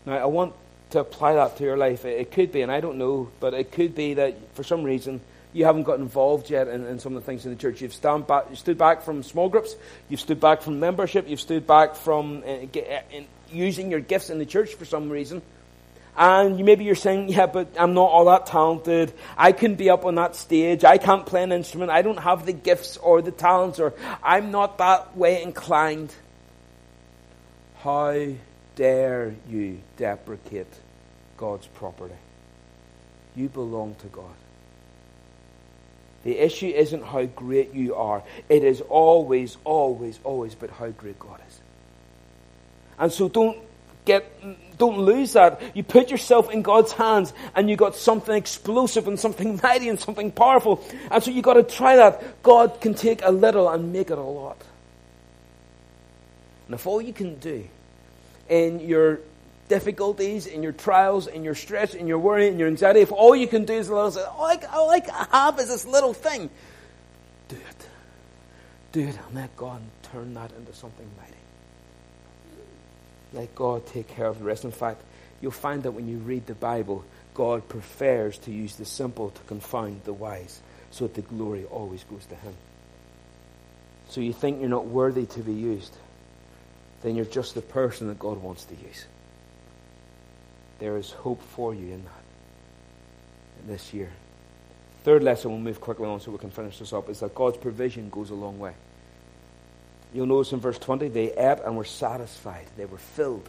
Now, 0.05 0.17
I 0.17 0.25
want 0.25 0.53
to 0.91 0.99
apply 0.99 1.33
that 1.33 1.57
to 1.57 1.63
your 1.63 1.77
life. 1.77 2.05
It 2.05 2.31
could 2.31 2.51
be, 2.51 2.61
and 2.61 2.71
I 2.71 2.79
don't 2.79 2.97
know, 2.97 3.29
but 3.39 3.53
it 3.53 3.71
could 3.71 3.95
be 3.95 4.15
that 4.15 4.35
for 4.55 4.63
some 4.63 4.83
reason 4.83 5.21
you 5.51 5.65
haven't 5.65 5.83
got 5.83 5.99
involved 5.99 6.49
yet 6.49 6.67
in, 6.67 6.85
in 6.85 6.99
some 6.99 7.15
of 7.15 7.23
the 7.23 7.25
things 7.25 7.45
in 7.45 7.51
the 7.51 7.57
church. 7.57 7.81
You've 7.81 7.93
stand 7.93 8.27
back, 8.27 8.45
you 8.49 8.55
stood 8.55 8.77
back 8.77 9.01
from 9.01 9.23
small 9.23 9.49
groups, 9.49 9.75
you've 10.07 10.19
stood 10.19 10.39
back 10.39 10.61
from 10.61 10.79
membership, 10.79 11.27
you've 11.27 11.41
stood 11.41 11.65
back 11.65 11.95
from 11.95 12.43
uh, 12.45 12.65
uh 12.77 13.21
using 13.51 13.91
your 13.91 13.99
gifts 13.99 14.29
in 14.29 14.39
the 14.39 14.45
church 14.45 14.73
for 14.75 14.85
some 14.85 15.09
reason. 15.09 15.41
And 16.17 16.65
maybe 16.65 16.83
you're 16.83 16.95
saying, 16.95 17.29
yeah, 17.29 17.45
but 17.45 17.69
I'm 17.79 17.93
not 17.93 18.09
all 18.09 18.25
that 18.25 18.45
talented. 18.45 19.13
I 19.37 19.53
couldn't 19.53 19.77
be 19.77 19.89
up 19.89 20.03
on 20.05 20.15
that 20.15 20.35
stage. 20.35 20.83
I 20.83 20.97
can't 20.97 21.25
play 21.25 21.43
an 21.43 21.51
instrument. 21.51 21.91
I 21.91 22.01
don't 22.01 22.19
have 22.19 22.45
the 22.45 22.51
gifts 22.51 22.97
or 22.97 23.21
the 23.21 23.31
talents 23.31 23.79
or 23.79 23.93
I'm 24.21 24.51
not 24.51 24.79
that 24.79 25.15
way 25.15 25.41
inclined. 25.41 26.13
How 27.79 28.33
dare 28.75 29.35
you 29.47 29.79
deprecate 29.95 30.67
God's 31.37 31.67
property? 31.67 32.15
You 33.35 33.47
belong 33.47 33.95
to 34.01 34.07
God. 34.07 34.35
The 36.23 36.37
issue 36.37 36.67
isn't 36.67 37.03
how 37.03 37.23
great 37.25 37.73
you 37.73 37.95
are. 37.95 38.23
It 38.49 38.65
is 38.65 38.81
always, 38.81 39.55
always, 39.63 40.19
always 40.25 40.53
but 40.53 40.69
how 40.69 40.89
great 40.89 41.17
God 41.17 41.39
is. 41.47 41.59
And 42.99 43.11
so 43.11 43.29
don't 43.29 43.57
get, 44.05 44.77
don't 44.77 44.99
lose 44.99 45.33
that. 45.33 45.61
You 45.75 45.83
put 45.83 46.11
yourself 46.11 46.51
in 46.51 46.61
God's 46.61 46.91
hands 46.91 47.33
and 47.55 47.69
you 47.69 47.75
got 47.75 47.95
something 47.95 48.35
explosive 48.35 49.07
and 49.07 49.19
something 49.19 49.59
mighty 49.63 49.89
and 49.89 49.99
something 49.99 50.31
powerful. 50.31 50.83
And 51.09 51.23
so 51.23 51.31
you 51.31 51.41
got 51.41 51.53
to 51.53 51.63
try 51.63 51.95
that. 51.95 52.43
God 52.43 52.81
can 52.81 52.93
take 52.93 53.21
a 53.23 53.31
little 53.31 53.69
and 53.69 53.93
make 53.93 54.11
it 54.11 54.17
a 54.17 54.21
lot. 54.21 54.61
And 56.67 56.75
if 56.75 56.85
all 56.85 57.01
you 57.01 57.13
can 57.13 57.39
do 57.39 57.67
in 58.47 58.79
your 58.79 59.21
difficulties, 59.69 60.45
in 60.45 60.61
your 60.61 60.71
trials, 60.71 61.27
in 61.27 61.43
your 61.43 61.55
stress, 61.55 61.93
in 61.93 62.05
your 62.05 62.19
worry, 62.19 62.47
in 62.47 62.59
your 62.59 62.67
anxiety, 62.67 62.99
if 62.99 63.11
all 63.11 63.35
you 63.35 63.47
can 63.47 63.65
do 63.65 63.73
is 63.73 63.87
a 63.87 63.95
little, 63.95 64.23
all 64.23 64.45
I, 64.45 64.59
all 64.73 64.91
I 64.91 65.01
have 65.31 65.59
is 65.59 65.69
this 65.69 65.85
little 65.85 66.13
thing, 66.13 66.49
do 67.47 67.55
it. 67.55 67.87
Do 68.91 69.01
it 69.01 69.17
and 69.17 69.35
let 69.35 69.55
God 69.55 69.81
turn 70.11 70.33
that 70.33 70.51
into 70.51 70.73
something 70.73 71.07
mighty. 71.17 71.38
Let 73.33 73.53
God 73.55 73.85
take 73.85 74.07
care 74.07 74.25
of 74.25 74.39
the 74.39 74.45
rest. 74.45 74.65
In 74.65 74.71
fact, 74.71 75.01
you'll 75.41 75.51
find 75.51 75.83
that 75.83 75.91
when 75.91 76.07
you 76.07 76.17
read 76.17 76.47
the 76.47 76.55
Bible, 76.55 77.05
God 77.33 77.67
prefers 77.69 78.37
to 78.39 78.51
use 78.51 78.75
the 78.75 78.85
simple 78.85 79.29
to 79.29 79.41
confound 79.43 80.03
the 80.03 80.13
wise, 80.13 80.61
so 80.91 81.05
that 81.05 81.13
the 81.13 81.21
glory 81.21 81.65
always 81.65 82.03
goes 82.05 82.25
to 82.25 82.35
Him. 82.35 82.53
So 84.09 84.21
you 84.21 84.33
think 84.33 84.59
you're 84.59 84.69
not 84.69 84.87
worthy 84.87 85.25
to 85.27 85.39
be 85.41 85.53
used, 85.53 85.95
then 87.03 87.15
you're 87.15 87.25
just 87.25 87.53
the 87.53 87.61
person 87.61 88.07
that 88.07 88.17
God 88.17 88.41
wants 88.41 88.65
to 88.65 88.75
use. 88.75 89.05
There 90.79 90.97
is 90.97 91.11
hope 91.11 91.41
for 91.41 91.75
you 91.75 91.93
in 91.93 92.03
that 92.03 92.23
in 93.61 93.67
this 93.67 93.93
year. 93.93 94.09
Third 95.03 95.23
lesson, 95.23 95.51
we'll 95.51 95.59
move 95.59 95.79
quickly 95.79 96.05
on 96.05 96.19
so 96.19 96.31
we 96.31 96.37
can 96.37 96.49
finish 96.49 96.79
this 96.79 96.91
up, 96.91 97.09
is 97.09 97.19
that 97.19 97.35
God's 97.35 97.57
provision 97.57 98.09
goes 98.09 98.31
a 98.31 98.35
long 98.35 98.59
way. 98.59 98.73
You'll 100.13 100.25
notice 100.25 100.53
in 100.53 100.59
verse 100.59 100.79
20, 100.79 101.09
they 101.09 101.31
ate 101.31 101.59
and 101.63 101.77
were 101.77 101.85
satisfied. 101.85 102.65
They 102.77 102.85
were 102.85 102.97
filled. 102.97 103.47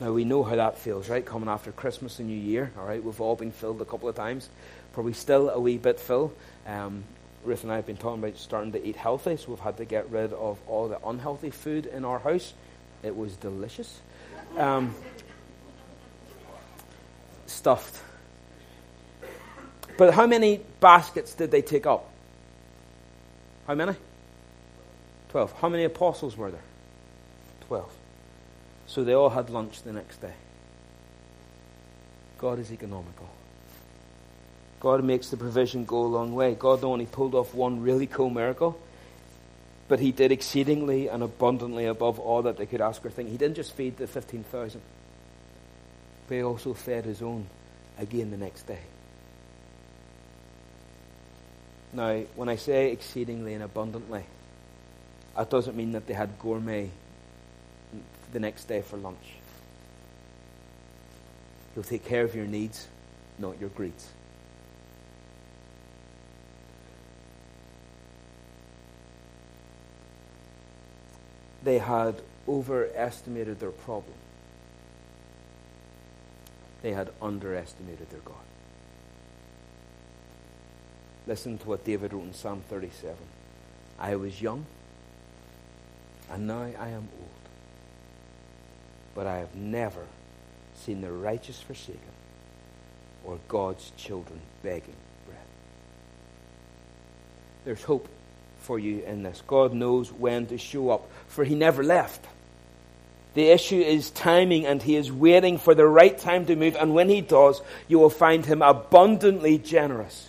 Now, 0.00 0.12
we 0.12 0.24
know 0.24 0.42
how 0.42 0.56
that 0.56 0.78
feels, 0.78 1.08
right? 1.08 1.24
Coming 1.24 1.48
after 1.48 1.72
Christmas 1.72 2.18
and 2.18 2.28
New 2.28 2.38
Year, 2.38 2.72
all 2.78 2.86
right? 2.86 3.02
We've 3.02 3.20
all 3.20 3.36
been 3.36 3.52
filled 3.52 3.80
a 3.82 3.84
couple 3.84 4.08
of 4.08 4.16
times. 4.16 4.48
Probably 4.92 5.12
still 5.12 5.50
a 5.50 5.60
wee 5.60 5.76
bit 5.76 6.00
full. 6.00 6.32
Um, 6.66 7.04
Ruth 7.44 7.62
and 7.62 7.72
I 7.72 7.76
have 7.76 7.86
been 7.86 7.96
talking 7.96 8.22
about 8.22 8.36
starting 8.38 8.72
to 8.72 8.84
eat 8.84 8.96
healthy, 8.96 9.36
so 9.36 9.48
we've 9.48 9.60
had 9.60 9.76
to 9.76 9.84
get 9.84 10.10
rid 10.10 10.32
of 10.32 10.58
all 10.66 10.88
the 10.88 10.98
unhealthy 11.06 11.50
food 11.50 11.86
in 11.86 12.04
our 12.04 12.18
house. 12.18 12.52
It 13.02 13.16
was 13.16 13.36
delicious. 13.36 14.00
Um, 14.56 14.94
stuffed. 17.46 18.02
But 19.96 20.14
how 20.14 20.26
many 20.26 20.60
baskets 20.80 21.34
did 21.34 21.50
they 21.50 21.62
take 21.62 21.86
up? 21.86 22.10
How 23.66 23.74
many? 23.74 23.94
12. 25.30 25.52
How 25.60 25.68
many 25.68 25.84
apostles 25.84 26.36
were 26.36 26.50
there? 26.50 26.60
12. 27.68 27.92
So 28.86 29.04
they 29.04 29.12
all 29.12 29.30
had 29.30 29.48
lunch 29.50 29.82
the 29.82 29.92
next 29.92 30.20
day. 30.20 30.32
God 32.38 32.58
is 32.58 32.72
economical. 32.72 33.28
God 34.80 35.04
makes 35.04 35.28
the 35.28 35.36
provision 35.36 35.84
go 35.84 36.04
a 36.04 36.08
long 36.08 36.34
way. 36.34 36.54
God 36.54 36.82
only 36.82 37.06
pulled 37.06 37.34
off 37.34 37.54
one 37.54 37.82
really 37.82 38.06
cool 38.06 38.30
miracle, 38.30 38.80
but 39.88 40.00
he 40.00 40.10
did 40.10 40.32
exceedingly 40.32 41.08
and 41.08 41.22
abundantly 41.22 41.84
above 41.84 42.18
all 42.18 42.42
that 42.42 42.56
they 42.56 42.66
could 42.66 42.80
ask 42.80 43.04
or 43.04 43.10
think. 43.10 43.28
He 43.28 43.36
didn't 43.36 43.56
just 43.56 43.74
feed 43.74 43.98
the 43.98 44.06
15,000, 44.06 44.80
but 46.26 46.34
he 46.34 46.42
also 46.42 46.72
fed 46.74 47.04
his 47.04 47.20
own 47.20 47.46
again 47.98 48.30
the 48.30 48.36
next 48.38 48.62
day. 48.62 48.80
Now, 51.92 52.20
when 52.34 52.48
I 52.48 52.56
say 52.56 52.90
exceedingly 52.90 53.52
and 53.54 53.62
abundantly, 53.62 54.24
that 55.36 55.50
doesn't 55.50 55.76
mean 55.76 55.92
that 55.92 56.06
they 56.06 56.14
had 56.14 56.38
gourmet 56.38 56.90
the 58.32 58.40
next 58.40 58.64
day 58.64 58.82
for 58.82 58.96
lunch. 58.96 59.16
He'll 61.74 61.82
take 61.82 62.04
care 62.04 62.24
of 62.24 62.34
your 62.34 62.46
needs, 62.46 62.86
not 63.38 63.60
your 63.60 63.70
greeds. 63.70 64.08
They 71.62 71.78
had 71.78 72.22
overestimated 72.48 73.60
their 73.60 73.70
problem. 73.70 74.14
They 76.82 76.92
had 76.92 77.10
underestimated 77.20 78.08
their 78.10 78.20
God. 78.20 78.36
Listen 81.26 81.58
to 81.58 81.68
what 81.68 81.84
David 81.84 82.12
wrote 82.12 82.24
in 82.24 82.34
Psalm 82.34 82.62
37. 82.68 83.16
I 83.98 84.16
was 84.16 84.40
young, 84.40 84.64
and 86.30 86.46
now 86.46 86.62
I 86.62 86.88
am 86.88 87.08
old. 87.18 87.28
But 89.14 89.26
I 89.26 89.38
have 89.38 89.54
never 89.54 90.06
seen 90.76 91.00
the 91.00 91.12
righteous 91.12 91.60
forsaken 91.60 92.00
or 93.24 93.38
God's 93.48 93.90
children 93.96 94.40
begging 94.62 94.96
bread. 95.26 95.38
There's 97.64 97.82
hope 97.82 98.08
for 98.60 98.78
you 98.78 99.02
in 99.04 99.22
this. 99.22 99.42
God 99.46 99.72
knows 99.72 100.12
when 100.12 100.46
to 100.46 100.58
show 100.58 100.90
up, 100.90 101.10
for 101.28 101.44
He 101.44 101.54
never 101.54 101.82
left. 101.82 102.24
The 103.34 103.48
issue 103.48 103.80
is 103.80 104.10
timing, 104.10 104.66
and 104.66 104.82
He 104.82 104.96
is 104.96 105.10
waiting 105.10 105.58
for 105.58 105.74
the 105.74 105.86
right 105.86 106.16
time 106.16 106.46
to 106.46 106.56
move. 106.56 106.76
And 106.78 106.94
when 106.94 107.08
He 107.08 107.20
does, 107.20 107.60
you 107.88 107.98
will 107.98 108.10
find 108.10 108.44
Him 108.44 108.62
abundantly 108.62 109.58
generous 109.58 110.28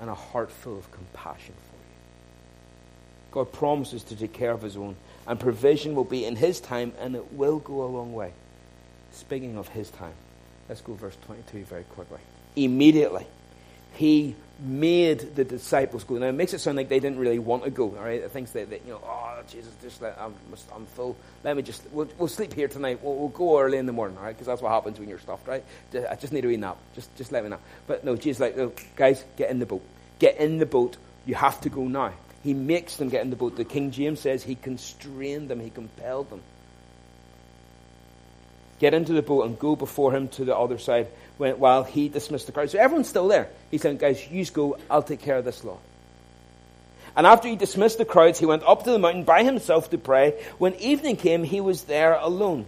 and 0.00 0.08
a 0.08 0.14
heart 0.14 0.50
full 0.50 0.78
of 0.78 0.90
compassion 0.90 1.54
for 1.54 1.76
you. 1.76 3.44
God 3.44 3.52
promises 3.52 4.02
to 4.04 4.16
take 4.16 4.32
care 4.32 4.52
of 4.52 4.62
His 4.62 4.76
own, 4.76 4.96
and 5.26 5.38
provision 5.38 5.94
will 5.94 6.04
be 6.04 6.24
in 6.24 6.36
His 6.36 6.60
time, 6.60 6.92
and 6.98 7.14
it 7.14 7.32
will 7.32 7.58
go 7.58 7.84
a 7.84 7.86
long 7.86 8.12
way. 8.12 8.32
Speaking 9.12 9.56
of 9.56 9.68
His 9.68 9.90
time, 9.90 10.14
let's 10.68 10.80
go 10.80 10.94
verse 10.94 11.16
22 11.26 11.64
very 11.64 11.84
quickly. 11.84 12.20
Immediately, 12.56 13.26
He 13.94 14.34
made 14.62 15.34
the 15.34 15.44
disciples 15.44 16.04
go. 16.04 16.16
Now 16.16 16.26
it 16.26 16.32
makes 16.32 16.54
it 16.54 16.60
sound 16.60 16.76
like 16.76 16.88
they 16.88 17.00
didn't 17.00 17.18
really 17.18 17.38
want 17.38 17.64
to 17.64 17.70
go. 17.70 17.84
All 17.96 18.04
right, 18.04 18.20
it 18.20 18.30
thinks 18.30 18.52
that, 18.52 18.70
that 18.70 18.82
you 18.84 18.92
know, 18.92 19.00
oh 19.04 19.42
Jesus, 19.48 19.72
just 19.82 20.00
let 20.00 20.16
I'm, 20.20 20.34
I'm 20.74 20.86
full. 20.86 21.16
Let 21.42 21.56
me 21.56 21.62
just 21.62 21.82
we'll, 21.90 22.08
we'll 22.18 22.28
sleep 22.28 22.52
here 22.52 22.68
tonight. 22.68 23.00
We'll, 23.02 23.16
we'll, 23.16 23.28
go 23.28 23.60
early 23.60 23.78
in 23.78 23.86
the 23.86 23.92
morning, 23.92 24.16
all 24.16 24.24
right? 24.24 24.34
Because 24.34 24.46
that's 24.46 24.62
what 24.62 24.70
happens 24.70 24.98
when 24.98 25.08
you're 25.08 25.18
stuffed, 25.18 25.46
right? 25.48 25.64
I 25.94 26.14
just 26.14 26.32
need 26.32 26.42
to 26.42 26.56
nap. 26.56 26.78
Just 26.94 27.14
just 27.16 27.32
let 27.32 27.42
me 27.42 27.50
nap. 27.50 27.60
But 27.86 28.04
no, 28.04 28.16
Jesus, 28.16 28.40
like, 28.40 28.56
no, 28.56 28.72
guys, 28.96 29.24
get 29.36 29.50
in 29.50 29.58
the 29.58 29.66
boat. 29.66 29.82
Get 30.18 30.36
in 30.36 30.58
the 30.58 30.66
boat. 30.66 30.96
You 31.26 31.34
have 31.34 31.60
to 31.62 31.68
go 31.68 31.86
now. 31.86 32.12
He 32.42 32.54
makes 32.54 32.96
them 32.96 33.08
get 33.08 33.22
in 33.22 33.30
the 33.30 33.36
boat. 33.36 33.56
The 33.56 33.64
King 33.64 33.90
James 33.90 34.20
says 34.20 34.42
he 34.42 34.54
constrained 34.54 35.48
them. 35.48 35.60
He 35.60 35.70
compelled 35.70 36.30
them. 36.30 36.40
Get 38.80 38.94
into 38.94 39.12
the 39.12 39.22
boat 39.22 39.46
and 39.46 39.58
go 39.58 39.76
before 39.76 40.14
him 40.14 40.28
to 40.28 40.44
the 40.44 40.56
other 40.56 40.78
side 40.78 41.06
when, 41.38 41.58
while 41.60 41.84
he 41.84 42.08
dismissed 42.08 42.46
the 42.46 42.52
crowd. 42.52 42.70
So 42.70 42.78
everyone's 42.78 43.08
still 43.08 43.28
there. 43.28 43.48
He 43.70 43.78
said, 43.78 43.98
guys, 43.98 44.28
you 44.28 44.44
go. 44.46 44.76
I'll 44.90 45.04
take 45.04 45.22
care 45.22 45.36
of 45.36 45.44
this 45.44 45.62
lot. 45.62 45.78
And 47.14 47.26
after 47.26 47.46
he 47.46 47.56
dismissed 47.56 47.98
the 47.98 48.04
crowds, 48.04 48.38
he 48.38 48.46
went 48.46 48.64
up 48.64 48.84
to 48.84 48.90
the 48.90 48.98
mountain 48.98 49.24
by 49.24 49.44
himself 49.44 49.90
to 49.90 49.98
pray. 49.98 50.42
When 50.58 50.74
evening 50.76 51.16
came, 51.16 51.44
he 51.44 51.60
was 51.60 51.84
there 51.84 52.14
alone. 52.14 52.66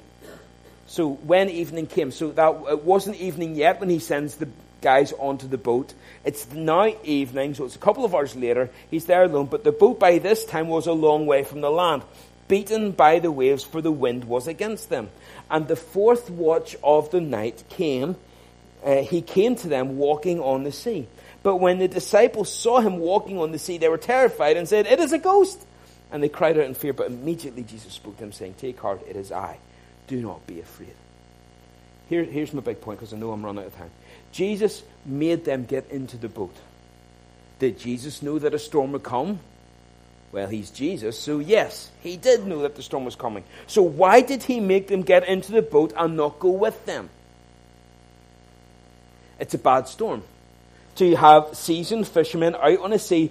So 0.86 1.08
when 1.08 1.48
evening 1.48 1.86
came, 1.86 2.12
so 2.12 2.30
that 2.32 2.54
it 2.70 2.84
wasn't 2.84 3.16
evening 3.16 3.56
yet 3.56 3.80
when 3.80 3.88
he 3.88 3.98
sends 3.98 4.36
the 4.36 4.48
guys 4.84 5.12
onto 5.18 5.48
the 5.48 5.58
boat. 5.58 5.94
It's 6.24 6.52
now 6.52 6.94
evening, 7.02 7.54
so 7.54 7.64
it's 7.64 7.74
a 7.74 7.80
couple 7.80 8.04
of 8.04 8.14
hours 8.14 8.36
later. 8.36 8.70
He's 8.90 9.06
there 9.06 9.24
alone, 9.24 9.46
but 9.46 9.64
the 9.64 9.72
boat 9.72 9.98
by 9.98 10.18
this 10.18 10.44
time 10.44 10.68
was 10.68 10.86
a 10.86 10.92
long 10.92 11.26
way 11.26 11.42
from 11.42 11.62
the 11.62 11.70
land, 11.70 12.02
beaten 12.46 12.92
by 12.92 13.18
the 13.18 13.32
waves, 13.32 13.64
for 13.64 13.80
the 13.80 13.90
wind 13.90 14.24
was 14.24 14.46
against 14.46 14.90
them. 14.90 15.08
And 15.50 15.66
the 15.66 15.76
fourth 15.76 16.30
watch 16.30 16.76
of 16.84 17.10
the 17.10 17.20
night 17.20 17.64
came. 17.70 18.16
Uh, 18.84 18.96
he 18.96 19.22
came 19.22 19.56
to 19.56 19.68
them 19.68 19.96
walking 19.96 20.38
on 20.38 20.62
the 20.62 20.72
sea. 20.72 21.08
But 21.42 21.56
when 21.56 21.78
the 21.78 21.88
disciples 21.88 22.52
saw 22.52 22.80
him 22.80 22.98
walking 22.98 23.38
on 23.38 23.52
the 23.52 23.58
sea, 23.58 23.78
they 23.78 23.88
were 23.88 23.98
terrified 23.98 24.56
and 24.56 24.68
said, 24.68 24.86
It 24.86 25.00
is 25.00 25.12
a 25.12 25.18
ghost! 25.18 25.64
And 26.12 26.22
they 26.22 26.28
cried 26.28 26.58
out 26.58 26.64
in 26.64 26.74
fear. 26.74 26.92
But 26.92 27.06
immediately 27.08 27.62
Jesus 27.62 27.94
spoke 27.94 28.16
to 28.16 28.20
them, 28.20 28.32
saying, 28.32 28.54
Take 28.58 28.78
heart, 28.78 29.00
it 29.08 29.16
is 29.16 29.32
I. 29.32 29.58
Do 30.06 30.20
not 30.20 30.46
be 30.46 30.60
afraid. 30.60 30.94
Here, 32.08 32.24
here's 32.24 32.52
my 32.52 32.60
big 32.60 32.80
point 32.80 32.98
because 32.98 33.14
I 33.14 33.16
know 33.16 33.32
I'm 33.32 33.44
running 33.44 33.64
out 33.64 33.68
of 33.68 33.76
time. 33.76 33.90
Jesus 34.34 34.82
made 35.06 35.44
them 35.44 35.64
get 35.64 35.90
into 35.90 36.16
the 36.16 36.28
boat. 36.28 36.54
Did 37.60 37.78
Jesus 37.78 38.20
know 38.20 38.40
that 38.40 38.52
a 38.52 38.58
storm 38.58 38.90
would 38.90 39.04
come? 39.04 39.38
Well, 40.32 40.48
he's 40.48 40.70
Jesus, 40.70 41.16
so 41.16 41.38
yes, 41.38 41.92
he 42.02 42.16
did 42.16 42.44
know 42.44 42.62
that 42.62 42.74
the 42.74 42.82
storm 42.82 43.04
was 43.04 43.14
coming. 43.14 43.44
So 43.68 43.82
why 43.82 44.20
did 44.20 44.42
he 44.42 44.58
make 44.58 44.88
them 44.88 45.02
get 45.02 45.28
into 45.28 45.52
the 45.52 45.62
boat 45.62 45.92
and 45.96 46.16
not 46.16 46.40
go 46.40 46.50
with 46.50 46.84
them? 46.84 47.08
It's 49.38 49.54
a 49.54 49.58
bad 49.58 49.86
storm 49.86 50.24
to 50.96 51.14
have 51.14 51.56
seasoned 51.56 52.08
fishermen 52.08 52.56
out 52.56 52.80
on 52.80 52.90
the 52.90 52.98
sea 52.98 53.30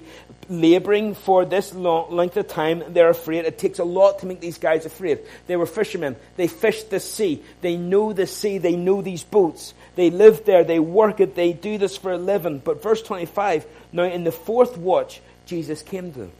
laboring 0.49 1.15
for 1.15 1.45
this 1.45 1.73
long 1.73 2.11
length 2.11 2.37
of 2.37 2.47
time. 2.47 2.83
They're 2.89 3.09
afraid. 3.09 3.45
It 3.45 3.57
takes 3.57 3.79
a 3.79 3.83
lot 3.83 4.19
to 4.19 4.25
make 4.25 4.39
these 4.39 4.57
guys 4.57 4.85
afraid. 4.85 5.19
They 5.47 5.55
were 5.55 5.65
fishermen. 5.65 6.15
They 6.35 6.47
fished 6.47 6.89
the 6.89 6.99
sea. 6.99 7.43
They 7.61 7.77
know 7.77 8.13
the 8.13 8.27
sea. 8.27 8.57
They 8.57 8.75
know 8.75 9.01
these 9.01 9.23
boats. 9.23 9.73
They 9.95 10.09
live 10.09 10.45
there. 10.45 10.63
They 10.63 10.79
work 10.79 11.19
it. 11.19 11.35
They 11.35 11.53
do 11.53 11.77
this 11.77 11.97
for 11.97 12.11
a 12.11 12.17
living. 12.17 12.59
But 12.59 12.81
verse 12.81 13.01
25, 13.01 13.65
now 13.91 14.03
in 14.03 14.23
the 14.23 14.31
fourth 14.31 14.77
watch, 14.77 15.21
Jesus 15.45 15.81
came 15.81 16.11
to 16.13 16.19
them. 16.19 16.31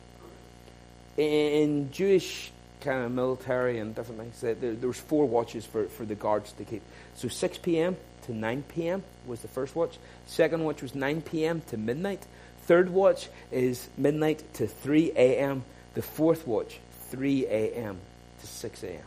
In 1.18 1.92
Jewish 1.92 2.52
kind 2.82 3.06
of 3.06 3.12
military 3.12 3.80
and 3.80 3.96
different 3.96 4.20
things, 4.20 4.42
there, 4.42 4.56
there 4.56 4.88
was 4.88 5.00
four 5.00 5.26
watches 5.26 5.66
for, 5.66 5.86
for 5.86 6.06
the 6.06 6.16
guards 6.16 6.52
to 6.54 6.66
keep. 6.66 6.82
So 7.16 7.28
6 7.28 7.58
p.m., 7.60 7.96
to 8.24 8.34
9 8.34 8.64
p.m. 8.70 9.04
was 9.26 9.42
the 9.42 9.48
first 9.48 9.76
watch. 9.76 9.98
Second 10.28 10.64
watch 10.64 10.82
was 10.82 10.96
9 10.96 11.22
p.m. 11.22 11.62
to 11.68 11.78
midnight. 11.78 12.26
Third 12.68 12.90
watch 12.90 13.30
is 13.52 13.88
midnight 13.98 14.44
to 14.56 14.68
3 14.68 15.12
a.m. 15.16 15.64
The 15.96 16.02
fourth 16.02 16.48
watch, 16.48 16.80
3 17.10 17.46
a.m. 17.48 18.00
to 18.40 18.48
6 18.48 18.84
a.m. 18.84 19.04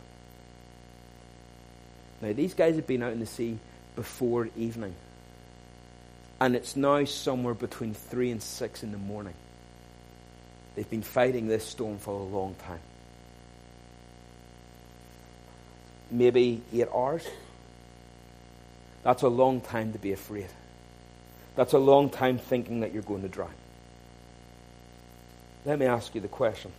Now, 2.21 2.33
these 2.33 2.53
guys 2.53 2.75
have 2.75 2.87
been 2.87 3.03
out 3.03 3.13
in 3.13 3.19
the 3.19 3.25
sea 3.25 3.57
before 3.95 4.49
evening. 4.55 4.95
And 6.39 6.55
it's 6.55 6.75
now 6.75 7.03
somewhere 7.05 7.55
between 7.55 7.93
3 7.93 8.31
and 8.31 8.43
6 8.43 8.83
in 8.83 8.91
the 8.91 8.97
morning. 8.97 9.33
They've 10.75 10.89
been 10.89 11.01
fighting 11.01 11.47
this 11.47 11.65
storm 11.65 11.97
for 11.97 12.13
a 12.13 12.23
long 12.23 12.55
time. 12.55 12.79
Maybe 16.11 16.61
eight 16.71 16.87
hours. 16.93 17.27
That's 19.03 19.23
a 19.23 19.27
long 19.27 19.61
time 19.61 19.93
to 19.93 19.99
be 19.99 20.11
afraid. 20.13 20.47
That's 21.57 21.73
a 21.73 21.79
long 21.79 22.11
time 22.11 22.37
thinking 22.37 22.81
that 22.81 22.93
you're 22.93 23.01
going 23.01 23.23
to 23.23 23.27
drown. 23.27 23.51
Let 25.65 25.79
me 25.79 25.87
ask 25.87 26.13
you 26.13 26.21
the 26.21 26.27
question. 26.27 26.71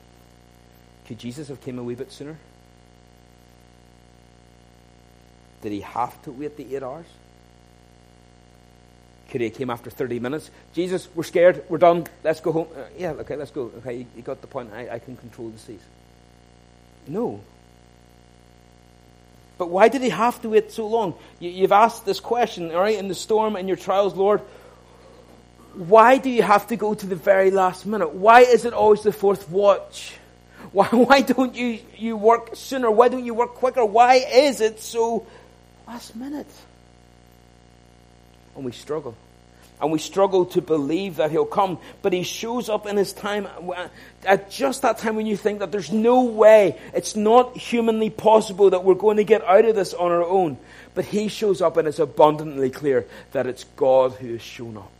Could 1.06 1.18
Jesus 1.18 1.48
have 1.48 1.60
came 1.60 1.80
a 1.80 1.82
wee 1.82 1.96
bit 1.96 2.12
sooner? 2.12 2.38
Did 5.62 5.72
he 5.72 5.80
have 5.80 6.22
to 6.22 6.30
wait 6.30 6.56
the 6.56 6.76
eight 6.76 6.84
hours? 6.84 7.06
Could 9.30 9.40
he 9.40 9.48
have 9.48 9.56
came 9.56 9.68
after 9.68 9.90
30 9.90 10.20
minutes? 10.20 10.48
Jesus, 10.74 11.08
we're 11.12 11.24
scared. 11.24 11.64
We're 11.68 11.78
done. 11.78 12.06
Let's 12.22 12.40
go 12.40 12.52
home. 12.52 12.68
Uh, 12.74 12.84
yeah, 12.96 13.10
okay, 13.10 13.34
let's 13.34 13.50
go. 13.50 13.72
Okay, 13.78 13.96
you, 13.96 14.06
you 14.14 14.22
got 14.22 14.40
the 14.40 14.46
point. 14.46 14.72
I, 14.72 14.88
I 14.90 14.98
can 15.00 15.16
control 15.16 15.48
the 15.48 15.58
seas. 15.58 15.82
No. 17.08 17.40
But 19.58 19.70
why 19.70 19.88
did 19.88 20.02
he 20.02 20.10
have 20.10 20.40
to 20.42 20.50
wait 20.50 20.70
so 20.70 20.86
long? 20.86 21.14
You, 21.40 21.62
have 21.62 21.72
asked 21.72 22.06
this 22.06 22.20
question, 22.20 22.72
all 22.72 22.80
right, 22.80 22.96
in 22.96 23.08
the 23.08 23.14
storm 23.16 23.56
and 23.56 23.66
your 23.66 23.76
trials, 23.76 24.14
Lord. 24.14 24.40
Why 25.74 26.18
do 26.18 26.31
you 26.31 26.42
have 26.42 26.66
to 26.68 26.76
go 26.76 26.94
to 26.94 27.07
the 27.07 27.16
very 27.16 27.50
last 27.50 27.87
minute? 27.87 28.12
Why 28.12 28.40
is 28.40 28.64
it 28.64 28.72
always 28.72 29.02
the 29.02 29.12
fourth 29.12 29.48
watch? 29.48 30.14
Why, 30.72 30.88
why 30.88 31.22
don't 31.22 31.54
you, 31.54 31.78
you 31.96 32.16
work 32.18 32.50
sooner? 32.54 32.90
Why 32.90 33.09
don't 33.09 33.24
you 33.24 33.33
work 33.33 33.54
quicker? 33.54 33.87
Why 33.87 34.16
is 34.16 34.61
it 34.61 34.81
so 34.81 35.26
last 35.87 36.14
minute? 36.14 36.50
And 38.54 38.66
we 38.66 38.72
struggle. 38.72 39.16
And 39.81 39.92
we 39.92 39.98
struggle 39.98 40.44
to 40.46 40.61
believe 40.61 41.16
that 41.16 41.31
he'll 41.31 41.46
come. 41.46 41.78
But 42.02 42.12
he 42.12 42.22
shows 42.22 42.68
up 42.68 42.87
in 42.87 42.98
his 42.98 43.14
time 43.14 43.46
uh, 43.74 43.88
at 44.24 44.50
just 44.50 44.83
that 44.83 44.98
time 44.98 45.16
when 45.16 45.26
you 45.26 45.37
think 45.38 45.61
that 45.61 45.72
there's 45.72 45.92
no 45.92 46.24
way, 46.24 46.78
it's 46.92 47.16
not 47.16 47.57
humanly 47.57 48.11
possible 48.11 48.70
that 48.70 48.85
we're 48.85 48.94
going 48.94 49.18
to 49.18 49.24
get 49.24 49.42
out 49.44 49.64
of 49.64 49.74
this 49.76 49.94
on 49.94 50.11
our 50.11 50.24
own. 50.24 50.59
But 50.94 51.07
he 51.07 51.28
shows 51.28 51.62
up 51.62 51.76
and 51.76 51.88
it's 51.88 52.00
abundantly 52.00 52.70
clear 52.70 53.07
that 53.33 53.46
it's 53.46 53.64
God 53.76 54.12
who 54.12 54.33
has 54.33 54.42
shown 54.42 54.76
up. 54.76 54.97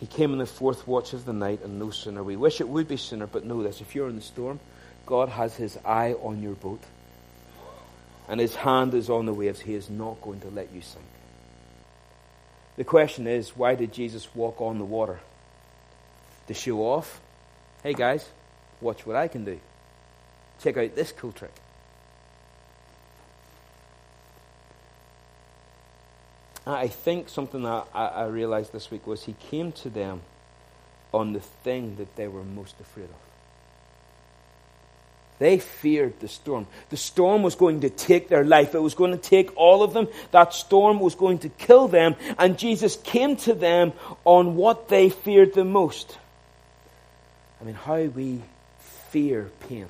He 0.00 0.06
came 0.06 0.32
in 0.32 0.38
the 0.38 0.46
fourth 0.46 0.86
watch 0.86 1.12
of 1.12 1.24
the 1.24 1.32
night 1.32 1.62
and 1.62 1.78
no 1.78 1.90
sooner. 1.90 2.22
We 2.22 2.36
wish 2.36 2.60
it 2.60 2.68
would 2.68 2.86
be 2.86 2.96
sooner, 2.96 3.26
but 3.26 3.44
know 3.44 3.62
this. 3.62 3.80
If 3.80 3.94
you're 3.94 4.08
in 4.08 4.16
the 4.16 4.22
storm, 4.22 4.60
God 5.06 5.28
has 5.28 5.56
his 5.56 5.76
eye 5.84 6.14
on 6.22 6.42
your 6.42 6.54
boat 6.54 6.82
and 8.28 8.38
his 8.38 8.54
hand 8.54 8.94
is 8.94 9.10
on 9.10 9.26
the 9.26 9.32
waves. 9.32 9.60
He 9.60 9.74
is 9.74 9.90
not 9.90 10.20
going 10.20 10.40
to 10.40 10.50
let 10.50 10.72
you 10.72 10.82
sink. 10.82 11.04
The 12.76 12.84
question 12.84 13.26
is, 13.26 13.56
why 13.56 13.74
did 13.74 13.92
Jesus 13.92 14.32
walk 14.34 14.60
on 14.60 14.78
the 14.78 14.84
water? 14.84 15.18
To 16.46 16.54
show 16.54 16.78
off? 16.80 17.20
Hey 17.82 17.94
guys, 17.94 18.24
watch 18.80 19.04
what 19.04 19.16
I 19.16 19.26
can 19.26 19.44
do. 19.44 19.58
Check 20.62 20.76
out 20.76 20.94
this 20.94 21.10
cool 21.12 21.32
trick. 21.32 21.54
I 26.68 26.88
think 26.88 27.28
something 27.28 27.62
that 27.62 27.86
I, 27.94 28.06
I 28.06 28.26
realized 28.26 28.72
this 28.72 28.90
week 28.90 29.06
was 29.06 29.24
he 29.24 29.34
came 29.50 29.72
to 29.72 29.90
them 29.90 30.20
on 31.12 31.32
the 31.32 31.40
thing 31.40 31.96
that 31.96 32.16
they 32.16 32.28
were 32.28 32.44
most 32.44 32.78
afraid 32.80 33.04
of. 33.04 33.28
They 35.38 35.58
feared 35.58 36.18
the 36.20 36.28
storm. 36.28 36.66
The 36.90 36.96
storm 36.96 37.42
was 37.42 37.54
going 37.54 37.80
to 37.80 37.90
take 37.90 38.28
their 38.28 38.44
life. 38.44 38.74
It 38.74 38.82
was 38.82 38.94
going 38.94 39.12
to 39.12 39.18
take 39.18 39.56
all 39.56 39.82
of 39.82 39.92
them. 39.92 40.08
That 40.32 40.52
storm 40.52 40.98
was 40.98 41.14
going 41.14 41.38
to 41.40 41.48
kill 41.48 41.86
them. 41.86 42.16
And 42.38 42.58
Jesus 42.58 42.96
came 42.96 43.36
to 43.36 43.54
them 43.54 43.92
on 44.24 44.56
what 44.56 44.88
they 44.88 45.10
feared 45.10 45.54
the 45.54 45.64
most. 45.64 46.18
I 47.60 47.64
mean, 47.64 47.74
how 47.74 48.02
we 48.02 48.42
fear 49.10 49.50
pain. 49.68 49.86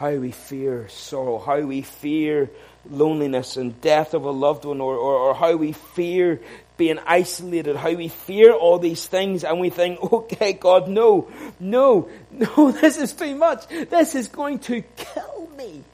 How 0.00 0.14
we 0.14 0.30
fear 0.30 0.88
sorrow. 0.88 1.38
How 1.38 1.60
we 1.60 1.82
fear 1.82 2.48
loneliness 2.88 3.58
and 3.58 3.78
death 3.82 4.14
of 4.14 4.24
a 4.24 4.30
loved 4.30 4.64
one. 4.64 4.80
Or, 4.80 4.96
or, 4.96 5.14
or 5.18 5.34
how 5.34 5.56
we 5.56 5.72
fear 5.72 6.40
being 6.78 6.98
isolated, 7.06 7.76
how 7.76 7.92
we 7.92 8.08
fear 8.08 8.54
all 8.54 8.78
these 8.78 9.06
things 9.06 9.44
and 9.44 9.60
we 9.60 9.68
think, 9.68 10.02
okay, 10.12 10.54
God, 10.54 10.88
no, 10.88 11.28
no, 11.60 12.08
no, 12.30 12.70
this 12.70 12.96
is 12.96 13.12
too 13.12 13.34
much. 13.34 13.68
This 13.68 14.14
is 14.14 14.28
going 14.28 14.60
to 14.60 14.80
kill 14.80 15.50
me. 15.58 15.84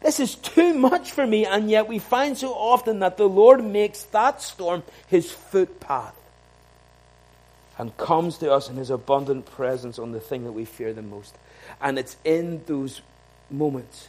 This 0.00 0.20
is 0.20 0.36
too 0.36 0.74
much 0.74 1.10
for 1.10 1.26
me. 1.26 1.44
And 1.44 1.68
yet 1.68 1.88
we 1.88 1.98
find 1.98 2.38
so 2.38 2.52
often 2.52 3.00
that 3.00 3.16
the 3.16 3.28
Lord 3.28 3.64
makes 3.64 4.04
that 4.04 4.40
storm 4.40 4.84
his 5.08 5.32
footpath 5.32 6.14
and 7.78 7.96
comes 7.96 8.38
to 8.38 8.52
us 8.52 8.70
in 8.70 8.76
his 8.76 8.90
abundant 8.90 9.46
presence 9.46 9.98
on 9.98 10.12
the 10.12 10.20
thing 10.20 10.44
that 10.44 10.52
we 10.52 10.66
fear 10.66 10.92
the 10.92 11.02
most. 11.02 11.34
And 11.80 11.98
it's 11.98 12.16
in 12.22 12.62
those 12.66 13.00
moments 13.50 14.08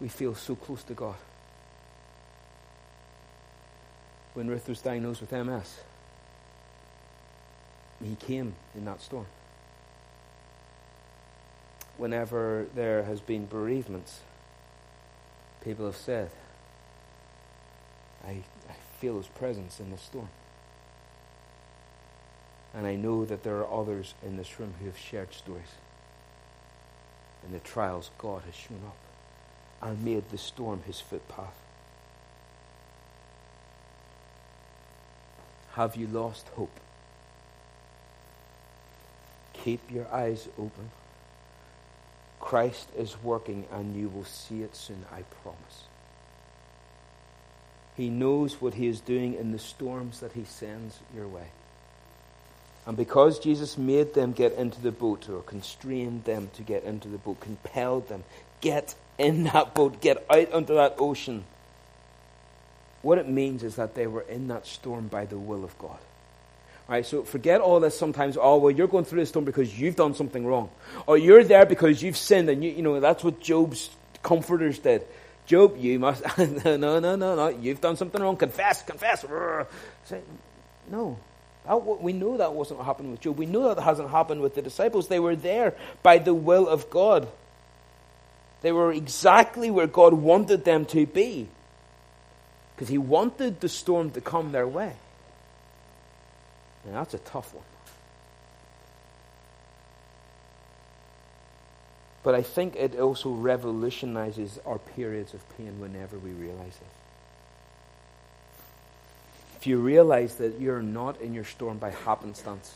we 0.00 0.08
feel 0.08 0.34
so 0.34 0.54
close 0.54 0.82
to 0.84 0.94
God 0.94 1.16
when 4.34 4.48
Ruth 4.48 4.68
was 4.68 4.82
diagnosed 4.82 5.22
with 5.22 5.32
MS. 5.32 5.78
He 8.04 8.14
came 8.16 8.54
in 8.74 8.84
that 8.84 9.00
storm. 9.00 9.24
Whenever 11.96 12.66
there 12.74 13.04
has 13.04 13.20
been 13.20 13.46
bereavements, 13.46 14.20
people 15.64 15.86
have 15.86 15.96
said, 15.96 16.30
I, 18.26 18.42
I 18.68 18.74
feel 19.00 19.16
his 19.16 19.26
presence 19.28 19.80
in 19.80 19.90
the 19.90 19.96
storm. 19.96 20.28
And 22.74 22.86
I 22.86 22.94
know 22.94 23.24
that 23.24 23.42
there 23.42 23.56
are 23.56 23.80
others 23.80 24.12
in 24.22 24.36
this 24.36 24.60
room 24.60 24.74
who 24.78 24.84
have 24.84 24.98
shared 24.98 25.32
stories. 25.32 25.72
In 27.46 27.52
the 27.52 27.60
trials, 27.60 28.10
God 28.18 28.42
has 28.46 28.54
shown 28.54 28.80
up 28.86 28.96
and 29.82 30.04
made 30.04 30.28
the 30.30 30.38
storm 30.38 30.82
his 30.86 31.00
footpath. 31.00 31.54
Have 35.74 35.94
you 35.94 36.06
lost 36.06 36.48
hope? 36.56 36.80
Keep 39.52 39.90
your 39.90 40.06
eyes 40.12 40.48
open. 40.58 40.90
Christ 42.40 42.88
is 42.96 43.22
working 43.22 43.66
and 43.72 43.96
you 43.96 44.08
will 44.08 44.24
see 44.24 44.62
it 44.62 44.74
soon, 44.74 45.04
I 45.12 45.22
promise. 45.42 45.84
He 47.96 48.10
knows 48.10 48.60
what 48.60 48.74
He 48.74 48.86
is 48.86 49.00
doing 49.00 49.34
in 49.34 49.52
the 49.52 49.58
storms 49.58 50.20
that 50.20 50.32
He 50.32 50.44
sends 50.44 51.00
your 51.14 51.26
way. 51.26 51.48
And 52.86 52.96
because 52.96 53.40
Jesus 53.40 53.76
made 53.76 54.14
them 54.14 54.32
get 54.32 54.52
into 54.52 54.80
the 54.80 54.92
boat, 54.92 55.28
or 55.28 55.42
constrained 55.42 56.24
them 56.24 56.50
to 56.54 56.62
get 56.62 56.84
into 56.84 57.08
the 57.08 57.18
boat, 57.18 57.40
compelled 57.40 58.08
them, 58.08 58.22
get 58.60 58.94
in 59.18 59.44
that 59.44 59.74
boat, 59.74 60.00
get 60.00 60.24
out 60.30 60.52
onto 60.52 60.74
that 60.74 60.94
ocean, 60.98 61.44
what 63.02 63.18
it 63.18 63.28
means 63.28 63.62
is 63.62 63.76
that 63.76 63.94
they 63.94 64.06
were 64.06 64.22
in 64.22 64.48
that 64.48 64.66
storm 64.66 65.08
by 65.08 65.26
the 65.26 65.38
will 65.38 65.64
of 65.64 65.76
God. 65.78 65.98
All 66.88 66.94
right, 66.94 67.04
so 67.04 67.24
forget 67.24 67.60
all 67.60 67.80
this 67.80 67.98
sometimes, 67.98 68.36
oh, 68.40 68.58
well, 68.58 68.70
you're 68.70 68.86
going 68.86 69.04
through 69.04 69.18
this 69.18 69.30
storm 69.30 69.44
because 69.44 69.78
you've 69.78 69.96
done 69.96 70.14
something 70.14 70.46
wrong. 70.46 70.70
Or 71.08 71.18
you're 71.18 71.42
there 71.42 71.66
because 71.66 72.00
you've 72.00 72.16
sinned, 72.16 72.48
and 72.48 72.62
you, 72.62 72.70
you 72.70 72.82
know, 72.82 73.00
that's 73.00 73.24
what 73.24 73.40
Job's 73.40 73.90
comforters 74.22 74.78
did. 74.78 75.02
Job, 75.46 75.76
you 75.76 75.98
must, 75.98 76.22
no, 76.38 76.76
no, 76.76 77.00
no, 77.00 77.16
no, 77.16 77.48
you've 77.48 77.80
done 77.80 77.96
something 77.96 78.22
wrong. 78.22 78.36
Confess, 78.36 78.82
confess. 78.82 79.24
Say, 80.04 80.20
no. 80.88 81.18
That, 81.66 81.76
we 81.76 82.12
know 82.12 82.36
that 82.36 82.52
wasn't 82.52 82.80
happened 82.82 83.10
with 83.10 83.20
Job. 83.20 83.38
We 83.38 83.46
know 83.46 83.74
that 83.74 83.82
hasn't 83.82 84.10
happened 84.10 84.40
with 84.40 84.54
the 84.54 84.62
disciples. 84.62 85.08
They 85.08 85.20
were 85.20 85.36
there 85.36 85.74
by 86.02 86.18
the 86.18 86.34
will 86.34 86.68
of 86.68 86.90
God. 86.90 87.28
They 88.62 88.72
were 88.72 88.92
exactly 88.92 89.70
where 89.70 89.86
God 89.86 90.14
wanted 90.14 90.64
them 90.64 90.86
to 90.86 91.06
be 91.06 91.48
because 92.74 92.88
he 92.88 92.98
wanted 92.98 93.60
the 93.60 93.68
storm 93.68 94.10
to 94.12 94.20
come 94.20 94.52
their 94.52 94.68
way. 94.68 94.92
And 96.84 96.94
that's 96.94 97.14
a 97.14 97.18
tough 97.18 97.52
one. 97.52 97.64
But 102.22 102.34
I 102.34 102.42
think 102.42 102.76
it 102.76 102.98
also 102.98 103.30
revolutionizes 103.30 104.58
our 104.66 104.78
periods 104.78 105.32
of 105.32 105.56
pain 105.56 105.80
whenever 105.80 106.18
we 106.18 106.30
realize 106.30 106.74
it. 106.74 107.05
If 109.66 109.70
you 109.70 109.78
realize 109.78 110.36
that 110.36 110.60
you're 110.60 110.80
not 110.80 111.20
in 111.20 111.34
your 111.34 111.42
storm 111.42 111.78
by 111.78 111.90
happenstance, 111.90 112.72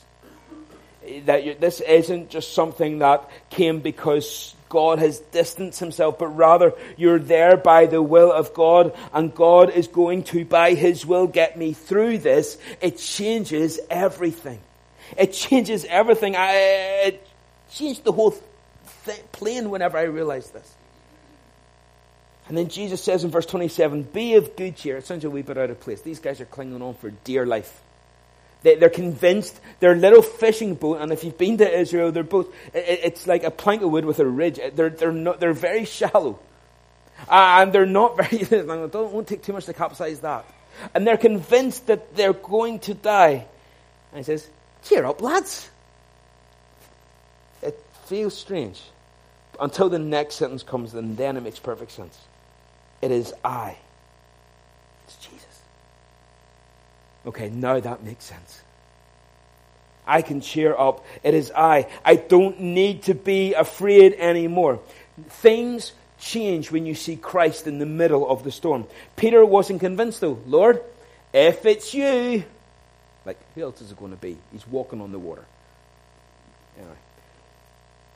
that 1.24 1.60
this 1.60 1.80
isn't 1.80 2.30
just 2.30 2.52
something 2.52 2.98
that 2.98 3.30
came 3.48 3.78
because 3.78 4.56
God 4.68 4.98
has 4.98 5.20
distanced 5.20 5.78
himself, 5.78 6.18
but 6.18 6.36
rather 6.36 6.72
you're 6.96 7.20
there 7.20 7.56
by 7.56 7.86
the 7.86 8.02
will 8.02 8.32
of 8.32 8.54
God 8.54 8.92
and 9.12 9.32
God 9.32 9.70
is 9.70 9.86
going 9.86 10.24
to, 10.24 10.44
by 10.44 10.74
his 10.74 11.06
will, 11.06 11.28
get 11.28 11.56
me 11.56 11.74
through 11.74 12.18
this. 12.18 12.58
It 12.80 12.98
changes 12.98 13.78
everything. 13.88 14.58
It 15.16 15.32
changes 15.32 15.84
everything. 15.84 16.34
I, 16.34 16.54
it 17.04 17.28
changed 17.70 18.02
the 18.02 18.10
whole 18.10 18.34
th- 19.04 19.30
plane 19.30 19.70
whenever 19.70 19.96
I 19.96 20.02
realized 20.02 20.52
this. 20.54 20.74
And 22.50 22.58
then 22.58 22.66
Jesus 22.66 23.00
says 23.00 23.22
in 23.22 23.30
verse 23.30 23.46
27, 23.46 24.02
be 24.02 24.34
of 24.34 24.56
good 24.56 24.74
cheer. 24.74 24.96
It 24.96 25.06
sounds 25.06 25.24
a 25.24 25.30
wee 25.30 25.42
bit 25.42 25.56
out 25.56 25.70
of 25.70 25.78
place. 25.78 26.02
These 26.02 26.18
guys 26.18 26.40
are 26.40 26.46
clinging 26.46 26.82
on 26.82 26.94
for 26.94 27.10
dear 27.22 27.46
life. 27.46 27.80
They, 28.62 28.76
are 28.82 28.88
convinced 28.88 29.60
their 29.78 29.94
little 29.94 30.20
fishing 30.20 30.74
boat, 30.74 31.00
and 31.00 31.12
if 31.12 31.22
you've 31.22 31.38
been 31.38 31.58
to 31.58 31.78
Israel, 31.78 32.10
their 32.10 32.24
boat, 32.24 32.52
it, 32.74 33.02
it's 33.04 33.28
like 33.28 33.44
a 33.44 33.52
plank 33.52 33.82
of 33.82 33.92
wood 33.92 34.04
with 34.04 34.18
a 34.18 34.26
ridge. 34.26 34.58
They're, 34.74 34.90
they're, 34.90 35.12
not, 35.12 35.38
they're 35.38 35.52
very 35.52 35.84
shallow. 35.84 36.40
And 37.30 37.72
they're 37.72 37.86
not 37.86 38.16
very, 38.30 38.38
don't, 38.42 39.12
won't 39.12 39.28
take 39.28 39.44
too 39.44 39.52
much 39.52 39.66
to 39.66 39.72
capsize 39.72 40.18
that. 40.18 40.44
And 40.92 41.06
they're 41.06 41.16
convinced 41.16 41.86
that 41.86 42.16
they're 42.16 42.32
going 42.32 42.80
to 42.80 42.94
die. 42.94 43.46
And 44.10 44.18
he 44.18 44.24
says, 44.24 44.44
cheer 44.82 45.04
up, 45.04 45.22
lads. 45.22 45.70
It 47.62 47.80
feels 48.06 48.36
strange. 48.36 48.82
Until 49.60 49.88
the 49.88 50.00
next 50.00 50.34
sentence 50.34 50.64
comes, 50.64 50.94
and 50.94 51.16
then 51.16 51.36
it 51.36 51.42
makes 51.44 51.60
perfect 51.60 51.92
sense. 51.92 52.18
It 53.00 53.10
is 53.10 53.32
I. 53.44 53.76
It's 55.06 55.16
Jesus. 55.16 55.62
Okay, 57.26 57.50
now 57.50 57.80
that 57.80 58.02
makes 58.02 58.24
sense. 58.24 58.60
I 60.06 60.22
can 60.22 60.40
cheer 60.40 60.74
up. 60.76 61.04
It 61.22 61.34
is 61.34 61.52
I. 61.54 61.86
I 62.04 62.16
don't 62.16 62.60
need 62.60 63.04
to 63.04 63.14
be 63.14 63.54
afraid 63.54 64.14
anymore. 64.14 64.80
Things 65.28 65.92
change 66.18 66.70
when 66.70 66.84
you 66.86 66.94
see 66.94 67.16
Christ 67.16 67.66
in 67.66 67.78
the 67.78 67.86
middle 67.86 68.28
of 68.28 68.42
the 68.44 68.50
storm. 68.50 68.86
Peter 69.16 69.44
wasn't 69.44 69.80
convinced 69.80 70.20
though. 70.20 70.38
Lord, 70.46 70.82
if 71.32 71.64
it's 71.64 71.94
you, 71.94 72.44
like, 73.24 73.38
who 73.54 73.62
else 73.62 73.80
is 73.80 73.92
it 73.92 73.98
going 73.98 74.10
to 74.10 74.16
be? 74.16 74.36
He's 74.52 74.66
walking 74.66 75.00
on 75.00 75.12
the 75.12 75.18
water. 75.18 75.44
Anyway. 76.78 76.96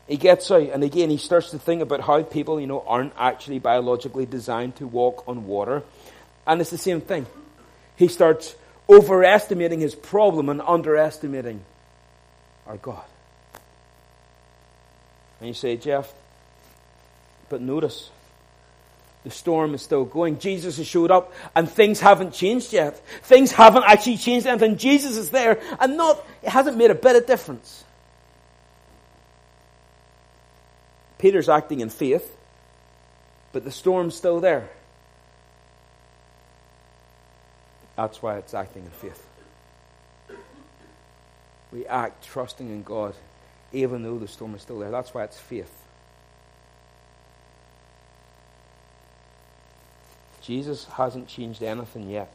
He 0.07 0.17
gets 0.17 0.51
out, 0.51 0.63
and 0.63 0.85
again, 0.85 1.09
he 1.09 1.17
starts 1.17 1.51
to 1.51 1.59
think 1.59 1.81
about 1.81 2.01
how 2.01 2.23
people, 2.23 2.61
you 2.61 2.67
know, 2.67 2.85
aren't 2.87 3.15
actually 3.17 3.59
biologically 3.59 4.27
designed 4.27 4.77
to 4.77 4.87
walk 4.87 5.25
on 5.27 5.47
water. 5.47 5.83
And 6.47 6.61
it's 6.61 6.71
the 6.71 6.79
same 6.79 7.01
thing. 7.01 7.27
He 7.97 8.09
starts 8.09 8.55
overestimating 8.89 9.81
his 9.81 9.95
problem 9.95 10.49
and 10.51 10.61
underestimating 10.61 11.65
our 12.67 12.77
God. 12.77 13.05
And 15.41 15.49
you 15.49 15.55
say, 15.55 15.77
Jeff, 15.77 16.13
but 17.49 17.61
notice, 17.61 18.11
the 19.25 19.31
storm 19.31 19.75
is 19.75 19.83
still 19.83 20.05
going. 20.05 20.39
Jesus 20.39 20.77
has 20.77 20.87
showed 20.87 21.11
up 21.11 21.33
and 21.57 21.69
things 21.69 22.01
haven't 22.01 22.35
changed 22.35 22.73
yet. 22.73 22.99
Things 23.23 23.53
haven't 23.53 23.85
actually 23.85 24.19
changed 24.19 24.47
anything. 24.47 24.77
Jesus 24.77 25.17
is 25.17 25.31
there 25.31 25.61
and 25.81 25.97
not, 25.97 26.23
it 26.43 26.51
hasn't 26.51 26.77
made 26.77 26.91
a 26.91 26.95
bit 26.95 27.17
of 27.17 27.27
difference. 27.27 27.84
Peter's 31.19 31.49
acting 31.49 31.81
in 31.81 31.91
faith, 31.91 32.37
but 33.53 33.65
the 33.65 33.71
storm's 33.71 34.15
still 34.15 34.41
there. 34.41 34.69
That's 37.97 38.21
why 38.21 38.39
it's 38.39 38.55
acting 38.55 38.85
in 38.85 38.91
faith. 38.91 39.27
We 41.73 41.87
act 41.87 42.25
trusting 42.25 42.69
in 42.69 42.83
God 42.83 43.15
even 43.75 44.03
though 44.03 44.19
the 44.19 44.29
storm 44.29 44.55
is 44.55 44.63
still 44.63 44.79
there. 44.79 44.91
That's 44.91 45.13
why 45.13 45.25
it's 45.25 45.39
faith. 45.39 45.71
Jesus 50.43 50.85
hasn't 50.85 51.29
changed 51.29 51.63
anything 51.63 52.09
yet. 52.09 52.35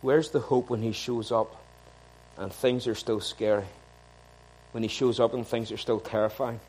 Where's 0.00 0.30
the 0.30 0.40
hope 0.40 0.70
when 0.70 0.82
he 0.82 0.92
shows 0.92 1.30
up 1.30 1.62
and 2.36 2.52
things 2.52 2.88
are 2.88 2.94
still 2.94 3.20
scary? 3.20 3.66
When 4.72 4.82
he 4.82 4.88
shows 4.88 5.20
up 5.20 5.34
and 5.34 5.46
things 5.46 5.70
are 5.70 5.76
still 5.76 6.00
terrifying? 6.00 6.60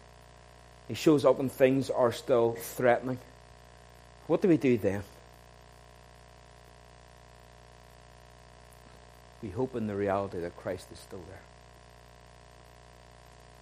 He 0.88 0.94
shows 0.94 1.26
up 1.26 1.40
and 1.40 1.52
things 1.52 1.90
are 1.90 2.12
still 2.12 2.54
threatening. 2.54 3.20
What 4.28 4.42
do 4.42 4.48
we 4.48 4.58
do 4.58 4.78
then? 4.78 5.04
We 9.42 9.50
hope 9.50 9.76
in 9.76 9.88
the 9.88 9.96
reality 9.96 10.40
that 10.40 10.56
Christ 10.56 10.88
is 10.92 11.00
still 11.00 11.24
there. 11.28 11.42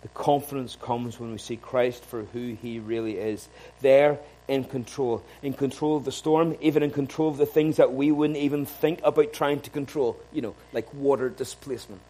The 0.03 0.07
confidence 0.09 0.75
comes 0.75 1.19
when 1.19 1.31
we 1.31 1.37
see 1.37 1.57
Christ 1.57 2.03
for 2.03 2.23
who 2.23 2.53
he 2.53 2.79
really 2.79 3.17
is. 3.17 3.47
There 3.81 4.19
in 4.47 4.63
control. 4.63 5.23
In 5.41 5.53
control 5.53 5.97
of 5.97 6.05
the 6.05 6.11
storm, 6.11 6.55
even 6.59 6.83
in 6.83 6.91
control 6.91 7.29
of 7.29 7.37
the 7.37 7.45
things 7.45 7.77
that 7.77 7.93
we 7.93 8.11
wouldn't 8.11 8.37
even 8.37 8.65
think 8.65 8.99
about 9.03 9.31
trying 9.33 9.61
to 9.61 9.69
control. 9.69 10.19
You 10.33 10.41
know, 10.41 10.55
like 10.73 10.91
water 10.93 11.29
displacement. 11.29 12.01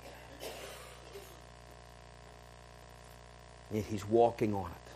Yet 3.71 3.85
he's 3.85 4.05
walking 4.05 4.53
on 4.53 4.71
it. 4.71 4.90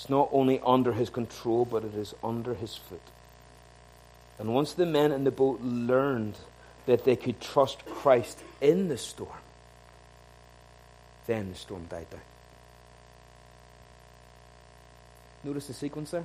It's 0.00 0.08
not 0.08 0.30
only 0.32 0.62
under 0.64 0.94
his 0.94 1.10
control, 1.10 1.66
but 1.66 1.84
it 1.84 1.94
is 1.94 2.14
under 2.24 2.54
his 2.54 2.74
foot. 2.74 3.02
And 4.38 4.54
once 4.54 4.72
the 4.72 4.86
men 4.86 5.12
in 5.12 5.24
the 5.24 5.30
boat 5.30 5.60
learned 5.60 6.36
that 6.86 7.04
they 7.04 7.16
could 7.16 7.38
trust 7.38 7.84
Christ 7.84 8.38
in 8.62 8.88
the 8.88 8.96
storm, 8.96 9.28
then 11.26 11.50
the 11.50 11.54
storm 11.54 11.84
died 11.90 12.08
down. 12.08 12.22
Notice 15.44 15.66
the 15.66 15.74
sequence 15.74 16.12
there? 16.12 16.24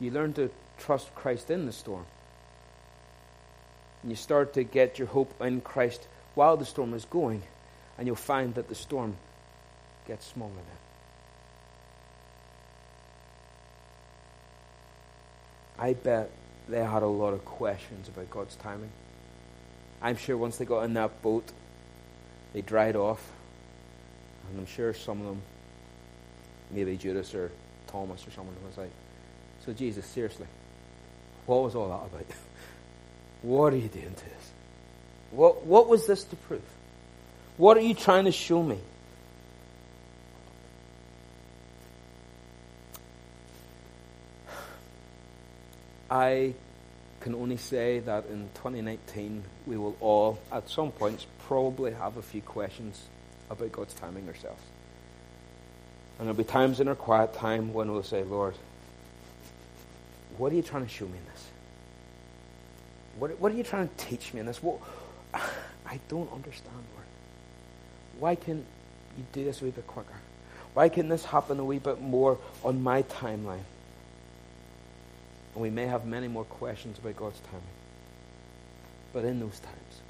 You 0.00 0.10
learn 0.10 0.34
to 0.34 0.50
trust 0.76 1.14
Christ 1.14 1.50
in 1.50 1.64
the 1.64 1.72
storm. 1.72 2.04
And 4.02 4.10
you 4.10 4.16
start 4.16 4.52
to 4.52 4.64
get 4.64 4.98
your 4.98 5.08
hope 5.08 5.40
in 5.40 5.62
Christ 5.62 6.06
while 6.34 6.58
the 6.58 6.66
storm 6.66 6.92
is 6.92 7.06
going, 7.06 7.42
and 7.96 8.06
you'll 8.06 8.16
find 8.16 8.54
that 8.56 8.68
the 8.68 8.74
storm 8.74 9.16
gets 10.06 10.26
smaller 10.26 10.52
then. 10.52 10.89
I 15.80 15.94
bet 15.94 16.30
they 16.68 16.84
had 16.84 17.02
a 17.02 17.06
lot 17.06 17.32
of 17.32 17.42
questions 17.46 18.06
about 18.08 18.28
God's 18.30 18.54
timing. 18.56 18.90
I'm 20.02 20.16
sure 20.16 20.36
once 20.36 20.58
they 20.58 20.66
got 20.66 20.82
in 20.82 20.94
that 20.94 21.22
boat, 21.22 21.50
they 22.52 22.60
dried 22.60 22.96
off. 22.96 23.26
And 24.48 24.60
I'm 24.60 24.66
sure 24.66 24.92
some 24.92 25.20
of 25.20 25.26
them, 25.26 25.42
maybe 26.70 26.96
Judas 26.98 27.34
or 27.34 27.50
Thomas 27.86 28.26
or 28.26 28.30
someone, 28.30 28.54
was 28.66 28.76
like, 28.76 28.90
So, 29.64 29.72
Jesus, 29.72 30.04
seriously, 30.04 30.46
what 31.46 31.62
was 31.62 31.74
all 31.74 31.88
that 31.88 32.14
about? 32.14 32.26
what 33.42 33.72
are 33.72 33.78
you 33.78 33.88
doing 33.88 34.14
to 34.14 34.24
us? 34.26 34.50
What, 35.30 35.64
what 35.64 35.88
was 35.88 36.06
this 36.06 36.24
to 36.24 36.36
prove? 36.36 36.62
What 37.56 37.78
are 37.78 37.82
you 37.82 37.94
trying 37.94 38.26
to 38.26 38.32
show 38.32 38.62
me? 38.62 38.78
I 46.10 46.54
can 47.20 47.34
only 47.34 47.56
say 47.56 48.00
that 48.00 48.26
in 48.26 48.48
2019 48.54 49.44
we 49.66 49.76
will 49.76 49.96
all, 50.00 50.38
at 50.50 50.68
some 50.68 50.90
points, 50.90 51.26
probably 51.46 51.92
have 51.92 52.16
a 52.16 52.22
few 52.22 52.42
questions 52.42 53.00
about 53.50 53.70
God's 53.72 53.94
timing 53.94 54.26
ourselves. 54.26 54.62
And 56.18 56.26
there'll 56.26 56.36
be 56.36 56.44
times 56.44 56.80
in 56.80 56.88
our 56.88 56.94
quiet 56.94 57.34
time 57.34 57.72
when 57.72 57.92
we'll 57.92 58.02
say, 58.02 58.24
Lord, 58.24 58.54
what 60.36 60.52
are 60.52 60.54
you 60.56 60.62
trying 60.62 60.84
to 60.84 60.88
show 60.88 61.06
me 61.06 61.16
in 61.16 61.24
this? 61.32 61.44
What, 63.18 63.40
what 63.40 63.52
are 63.52 63.54
you 63.54 63.62
trying 63.62 63.88
to 63.88 63.94
teach 63.96 64.34
me 64.34 64.40
in 64.40 64.46
this? 64.46 64.62
What, 64.62 64.80
I 65.34 66.00
don't 66.08 66.32
understand, 66.32 66.74
Lord. 66.94 67.06
Why 68.18 68.34
can 68.34 68.64
you 69.16 69.24
do 69.32 69.44
this 69.44 69.60
a 69.60 69.64
wee 69.64 69.70
bit 69.70 69.86
quicker? 69.86 70.08
Why 70.74 70.88
can 70.88 71.08
this 71.08 71.24
happen 71.24 71.58
a 71.58 71.64
wee 71.64 71.78
bit 71.78 72.00
more 72.00 72.38
on 72.64 72.82
my 72.82 73.02
timeline? 73.04 73.62
And 75.54 75.62
we 75.62 75.70
may 75.70 75.86
have 75.86 76.06
many 76.06 76.28
more 76.28 76.44
questions 76.44 76.98
about 76.98 77.16
God's 77.16 77.40
timing. 77.40 77.62
But 79.12 79.24
in 79.24 79.40
those 79.40 79.58
times, 79.58 80.00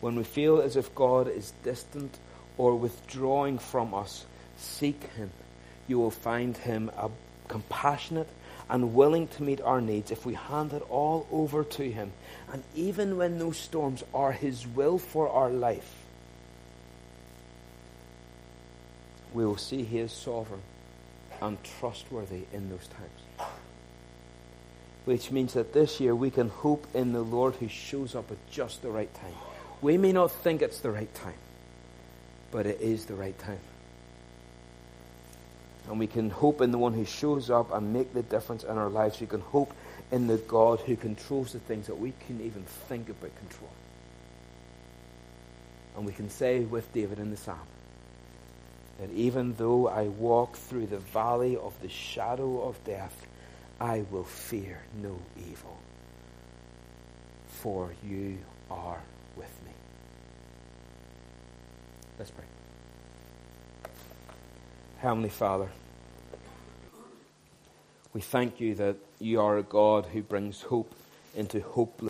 when 0.00 0.16
we 0.16 0.24
feel 0.24 0.60
as 0.60 0.76
if 0.76 0.94
God 0.94 1.28
is 1.28 1.52
distant 1.62 2.16
or 2.56 2.76
withdrawing 2.76 3.58
from 3.58 3.94
us, 3.94 4.26
seek 4.56 5.02
Him. 5.14 5.30
You 5.86 5.98
will 5.98 6.10
find 6.10 6.56
Him 6.56 6.90
a 6.96 7.10
compassionate 7.46 8.28
and 8.68 8.94
willing 8.94 9.28
to 9.28 9.42
meet 9.42 9.60
our 9.60 9.80
needs 9.80 10.10
if 10.10 10.26
we 10.26 10.34
hand 10.34 10.72
it 10.72 10.82
all 10.90 11.26
over 11.32 11.64
to 11.64 11.90
Him. 11.90 12.12
And 12.52 12.62
even 12.74 13.16
when 13.16 13.38
those 13.38 13.56
storms 13.56 14.02
are 14.12 14.32
His 14.32 14.66
will 14.66 14.98
for 14.98 15.28
our 15.28 15.50
life, 15.50 15.94
we 19.32 19.46
will 19.46 19.56
see 19.56 19.84
He 19.84 19.98
is 19.98 20.12
sovereign 20.12 20.62
and 21.40 21.56
trustworthy 21.62 22.42
in 22.52 22.68
those 22.68 22.88
times 22.88 23.47
which 25.08 25.30
means 25.30 25.54
that 25.54 25.72
this 25.72 26.00
year 26.00 26.14
we 26.14 26.30
can 26.30 26.50
hope 26.50 26.86
in 26.92 27.14
the 27.14 27.22
Lord 27.22 27.54
who 27.54 27.66
shows 27.66 28.14
up 28.14 28.30
at 28.30 28.50
just 28.50 28.82
the 28.82 28.90
right 28.90 29.08
time. 29.14 29.32
We 29.80 29.96
may 29.96 30.12
not 30.12 30.30
think 30.30 30.60
it's 30.60 30.80
the 30.80 30.90
right 30.90 31.12
time, 31.14 31.40
but 32.50 32.66
it 32.66 32.82
is 32.82 33.06
the 33.06 33.14
right 33.14 33.36
time. 33.38 33.60
And 35.88 35.98
we 35.98 36.08
can 36.08 36.28
hope 36.28 36.60
in 36.60 36.72
the 36.72 36.76
one 36.76 36.92
who 36.92 37.06
shows 37.06 37.48
up 37.48 37.72
and 37.72 37.94
make 37.94 38.12
the 38.12 38.20
difference 38.20 38.64
in 38.64 38.76
our 38.76 38.90
lives. 38.90 39.18
We 39.18 39.26
can 39.26 39.40
hope 39.40 39.72
in 40.12 40.26
the 40.26 40.36
God 40.36 40.80
who 40.80 40.94
controls 40.94 41.54
the 41.54 41.60
things 41.60 41.86
that 41.86 41.98
we 41.98 42.12
can't 42.26 42.42
even 42.42 42.64
think 42.90 43.08
about 43.08 43.34
control. 43.38 43.70
And 45.96 46.04
we 46.04 46.12
can 46.12 46.28
say 46.28 46.60
with 46.60 46.92
David 46.92 47.18
in 47.18 47.30
the 47.30 47.38
psalm 47.38 47.66
that 49.00 49.10
even 49.12 49.54
though 49.54 49.88
I 49.88 50.02
walk 50.02 50.56
through 50.56 50.88
the 50.88 50.98
valley 50.98 51.56
of 51.56 51.72
the 51.80 51.88
shadow 51.88 52.60
of 52.60 52.84
death, 52.84 53.24
I 53.80 54.04
will 54.10 54.24
fear 54.24 54.80
no 55.02 55.16
evil, 55.48 55.78
for 57.46 57.94
you 58.04 58.38
are 58.70 59.00
with 59.36 59.50
me. 59.64 59.72
Let's 62.18 62.30
pray. 62.32 62.44
Heavenly 64.98 65.28
Father, 65.28 65.68
we 68.12 68.20
thank 68.20 68.58
you 68.58 68.74
that 68.74 68.96
you 69.20 69.40
are 69.40 69.58
a 69.58 69.62
God 69.62 70.06
who 70.06 70.22
brings 70.22 70.62
hope 70.62 70.92
into 71.36 71.60
hopeless. 71.60 71.98